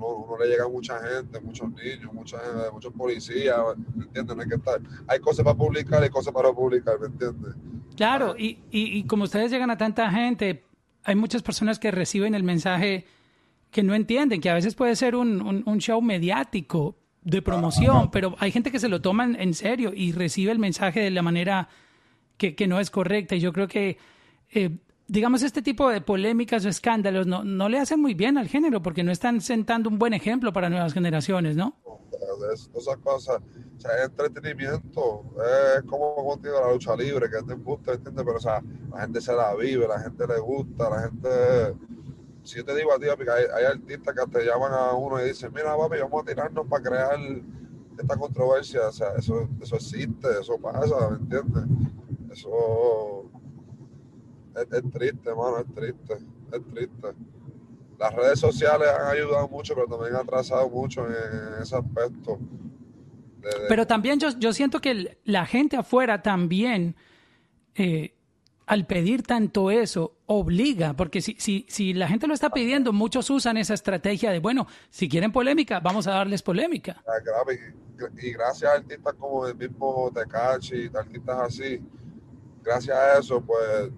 uno, 0.00 0.36
le 0.38 0.48
llega 0.48 0.64
a 0.64 0.68
mucha 0.68 0.98
gente, 1.00 1.40
muchos 1.40 1.68
niños, 1.70 2.12
mucha, 2.12 2.38
muchos 2.72 2.92
policías, 2.92 3.58
¿me 3.94 4.04
entiendes? 4.04 4.38
hay, 4.38 4.48
que 4.48 4.54
estar, 4.54 4.80
hay 5.06 5.20
cosas 5.20 5.44
para 5.44 5.56
publicar 5.56 6.04
y 6.04 6.08
cosas 6.08 6.32
para 6.32 6.52
publicar, 6.52 6.98
¿me 6.98 7.06
entiendes? 7.06 7.54
Claro, 7.96 8.34
y, 8.36 8.62
y, 8.70 9.04
como 9.04 9.24
ustedes 9.24 9.50
llegan 9.50 9.70
a 9.70 9.76
tanta 9.76 10.10
gente, 10.10 10.64
hay 11.04 11.14
muchas 11.14 11.42
personas 11.42 11.78
que 11.78 11.90
reciben 11.90 12.34
el 12.34 12.42
mensaje 12.42 13.06
que 13.70 13.82
no 13.82 13.94
entienden, 13.94 14.40
que 14.40 14.50
a 14.50 14.54
veces 14.54 14.74
puede 14.74 14.96
ser 14.96 15.14
un, 15.14 15.62
un, 15.64 15.78
show 15.78 16.02
mediático 16.02 16.96
de 17.22 17.40
promoción, 17.40 18.10
pero 18.10 18.34
hay 18.38 18.50
gente 18.50 18.70
que 18.70 18.80
se 18.80 18.88
lo 18.88 19.00
toma 19.00 19.24
en 19.24 19.54
serio 19.54 19.92
y 19.94 20.12
recibe 20.12 20.50
el 20.52 20.58
mensaje 20.58 21.00
de 21.00 21.10
la 21.10 21.22
manera 21.22 21.68
que, 22.36 22.54
que 22.54 22.66
no 22.66 22.80
es 22.80 22.90
correcta. 22.90 23.36
Y 23.36 23.40
yo 23.40 23.52
creo 23.52 23.68
que 23.68 23.98
eh, 24.50 24.70
digamos, 25.10 25.42
este 25.42 25.60
tipo 25.60 25.90
de 25.90 26.00
polémicas 26.00 26.64
o 26.64 26.68
escándalos 26.68 27.26
no, 27.26 27.42
no 27.42 27.68
le 27.68 27.80
hacen 27.80 28.00
muy 28.00 28.14
bien 28.14 28.38
al 28.38 28.46
género 28.46 28.80
porque 28.80 29.02
no 29.02 29.10
están 29.10 29.40
sentando 29.40 29.90
un 29.90 29.98
buen 29.98 30.14
ejemplo 30.14 30.52
para 30.52 30.70
nuevas 30.70 30.94
generaciones, 30.94 31.56
¿no? 31.56 31.76
Cosas, 33.02 33.40
o 33.74 33.80
sea, 33.80 33.90
es 33.98 34.04
entretenimiento, 34.04 35.24
es 35.76 35.82
como 35.82 36.14
contigo 36.14 36.60
la 36.60 36.72
lucha 36.72 36.94
libre, 36.94 37.28
que 37.28 37.42
te 37.42 37.54
gusta, 37.54 37.94
¿entiendes? 37.94 38.24
Pero, 38.24 38.36
o 38.36 38.40
sea, 38.40 38.62
la 38.92 39.00
gente 39.00 39.20
se 39.20 39.32
la 39.32 39.54
vive, 39.56 39.88
la 39.88 39.98
gente 39.98 40.26
le 40.26 40.38
gusta, 40.38 40.88
la 40.88 41.02
gente... 41.02 41.28
Si 42.44 42.56
yo 42.56 42.64
te 42.64 42.74
digo 42.74 42.92
a 42.92 42.98
ti, 42.98 43.06
hay, 43.06 43.44
hay 43.52 43.64
artistas 43.64 44.14
que 44.14 44.38
te 44.38 44.44
llaman 44.44 44.72
a 44.72 44.92
uno 44.94 45.20
y 45.20 45.28
dicen, 45.28 45.52
mira, 45.52 45.76
papi, 45.76 45.98
vamos 45.98 46.22
a 46.22 46.26
tirarnos 46.26 46.66
para 46.68 46.82
crear 46.82 47.18
esta 47.98 48.16
controversia, 48.16 48.88
o 48.88 48.92
sea, 48.92 49.08
eso, 49.18 49.48
eso 49.60 49.76
existe, 49.76 50.28
eso 50.40 50.56
pasa, 50.58 51.10
¿me 51.10 51.16
entiendes? 51.16 51.64
Eso 52.32 53.19
es, 54.54 54.92
triste, 54.92 55.30
mano, 55.34 55.58
es 55.58 55.74
triste, 55.74 56.14
es 56.52 56.64
triste. 56.72 57.08
Las 57.98 58.14
redes 58.14 58.40
sociales 58.40 58.88
han 58.88 59.08
ayudado 59.08 59.48
mucho, 59.48 59.74
pero 59.74 59.86
también 59.86 60.14
han 60.14 60.22
atrasado 60.22 60.68
mucho 60.68 61.06
en, 61.06 61.62
ese 61.62 61.76
aspecto. 61.76 62.38
Pero 63.68 63.86
también 63.86 64.18
yo, 64.18 64.30
yo 64.38 64.52
siento 64.52 64.80
que 64.80 65.18
la 65.24 65.46
gente 65.46 65.76
afuera 65.76 66.22
también, 66.22 66.96
eh, 67.74 68.14
al 68.66 68.86
pedir 68.86 69.22
tanto 69.22 69.70
eso, 69.70 70.16
obliga, 70.26 70.94
porque 70.94 71.20
si, 71.20 71.36
si, 71.38 71.66
si 71.68 71.92
la 71.92 72.08
gente 72.08 72.26
lo 72.26 72.34
está 72.34 72.50
pidiendo, 72.50 72.92
muchos 72.92 73.28
usan 73.30 73.56
esa 73.56 73.74
estrategia 73.74 74.30
de, 74.30 74.38
bueno, 74.38 74.66
si 74.90 75.08
quieren 75.08 75.32
polémica, 75.32 75.80
vamos 75.80 76.06
a 76.06 76.12
darles 76.12 76.42
polémica. 76.42 77.02
Y, 77.50 78.26
y 78.26 78.32
gracias 78.32 78.70
a 78.70 78.76
artistas 78.76 79.14
como 79.14 79.46
el 79.46 79.56
mismo 79.56 80.10
Tecachi, 80.14 80.90
artistas 80.94 81.38
así, 81.40 81.82
gracias 82.62 82.96
a 82.96 83.18
eso, 83.18 83.40
pues 83.40 83.90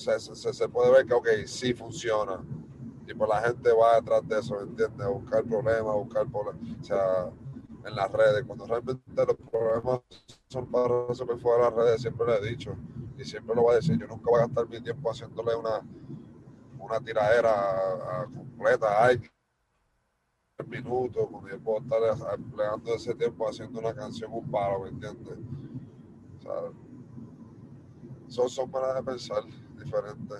se, 0.00 0.52
se, 0.52 0.68
puede 0.68 0.90
ver 0.90 1.06
que, 1.06 1.14
ok, 1.14 1.28
sí 1.46 1.74
funciona. 1.74 2.40
Y 3.06 3.14
pues 3.14 3.28
la 3.28 3.40
gente 3.40 3.72
va 3.72 3.96
detrás 3.96 4.26
de 4.26 4.38
eso, 4.38 4.60
¿entiendes? 4.60 5.06
A 5.06 5.10
buscar 5.10 5.44
problemas, 5.44 5.94
buscar 5.94 6.26
problemas, 6.28 6.62
o 6.80 6.84
sea, 6.84 7.30
en 7.84 7.94
las 7.94 8.12
redes. 8.12 8.44
Cuando 8.46 8.66
realmente 8.66 9.26
los 9.26 9.36
problemas 9.36 10.00
son 10.48 10.70
para 10.70 11.06
resolver 11.08 11.38
fuera 11.38 11.64
de 11.64 11.70
las 11.70 11.74
redes, 11.74 12.02
siempre 12.02 12.26
lo 12.26 12.34
he 12.34 12.48
dicho. 12.48 12.76
Y 13.18 13.24
siempre 13.24 13.54
lo 13.54 13.62
voy 13.62 13.72
a 13.72 13.76
decir. 13.76 13.98
Yo 13.98 14.06
nunca 14.06 14.30
voy 14.30 14.40
a 14.40 14.46
gastar 14.46 14.68
mi 14.68 14.80
tiempo 14.80 15.10
haciéndole 15.10 15.54
una, 15.54 15.82
una 16.78 17.00
tiradera 17.00 18.26
completa 18.34 19.06
a 19.06 19.10
minutos, 20.66 21.26
cuando 21.30 21.48
yo 21.48 21.58
puedo 21.60 21.80
estar 21.80 22.34
empleando 22.34 22.94
ese 22.94 23.14
tiempo 23.14 23.48
haciendo 23.48 23.80
una 23.80 23.94
canción, 23.94 24.30
un 24.32 24.50
palo, 24.50 24.80
¿me 24.80 24.90
entiendes? 24.90 25.38
O 26.38 26.42
sea, 26.42 26.54
son, 28.28 28.48
son 28.48 28.70
maneras 28.70 28.96
de 28.96 29.02
pensar 29.02 29.42
diferente. 29.84 30.34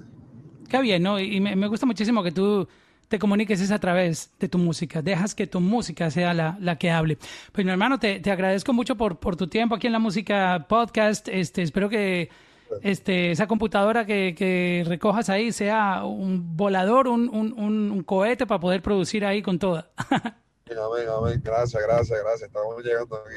Qué 0.69 0.81
bien, 0.81 1.03
¿no? 1.03 1.19
Y 1.19 1.41
me, 1.41 1.67
gusta 1.67 1.87
muchísimo 1.87 2.23
que 2.23 2.31
tú 2.31 2.69
te 3.09 3.19
comuniques 3.19 3.61
es 3.61 3.73
a 3.73 3.81
través 3.81 4.31
de 4.39 4.49
tu 4.49 4.59
música, 4.59 5.03
dejas 5.03 5.35
que 5.35 5.49
tu 5.49 5.59
música 5.61 6.11
sea 6.11 6.33
la, 6.33 6.57
la 6.61 6.77
que 6.77 6.93
hable. 6.93 7.19
Pues 7.51 7.65
mi 7.65 7.73
hermano, 7.73 7.99
te, 7.99 8.21
te 8.21 8.31
agradezco 8.31 8.73
mucho 8.73 8.97
por, 8.97 9.19
por, 9.19 9.35
tu 9.35 9.49
tiempo 9.49 9.75
aquí 9.75 9.89
en 9.89 9.93
la 9.93 9.99
música 9.99 10.67
podcast. 10.69 11.27
Este, 11.27 11.63
espero 11.63 11.89
que 11.89 12.31
este, 12.83 13.33
esa 13.33 13.47
computadora 13.47 14.07
que, 14.07 14.35
que 14.37 14.85
recojas 14.87 15.29
ahí 15.29 15.51
sea 15.51 16.05
un 16.05 16.57
volador, 16.57 17.09
un, 17.09 17.29
un, 17.29 17.53
un, 17.59 18.03
cohete 18.05 18.47
para 18.47 18.61
poder 18.61 18.81
producir 18.81 19.25
ahí 19.25 19.43
con 19.43 19.59
toda. 19.59 19.91
Gracias, 21.43 21.83
gracias, 21.83 22.21
gracias. 22.23 22.43
Estamos 22.43 22.85
llegando 22.85 23.17
aquí 23.17 23.35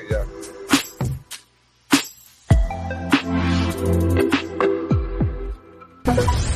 ya. 4.15 4.22
you. 6.05 6.52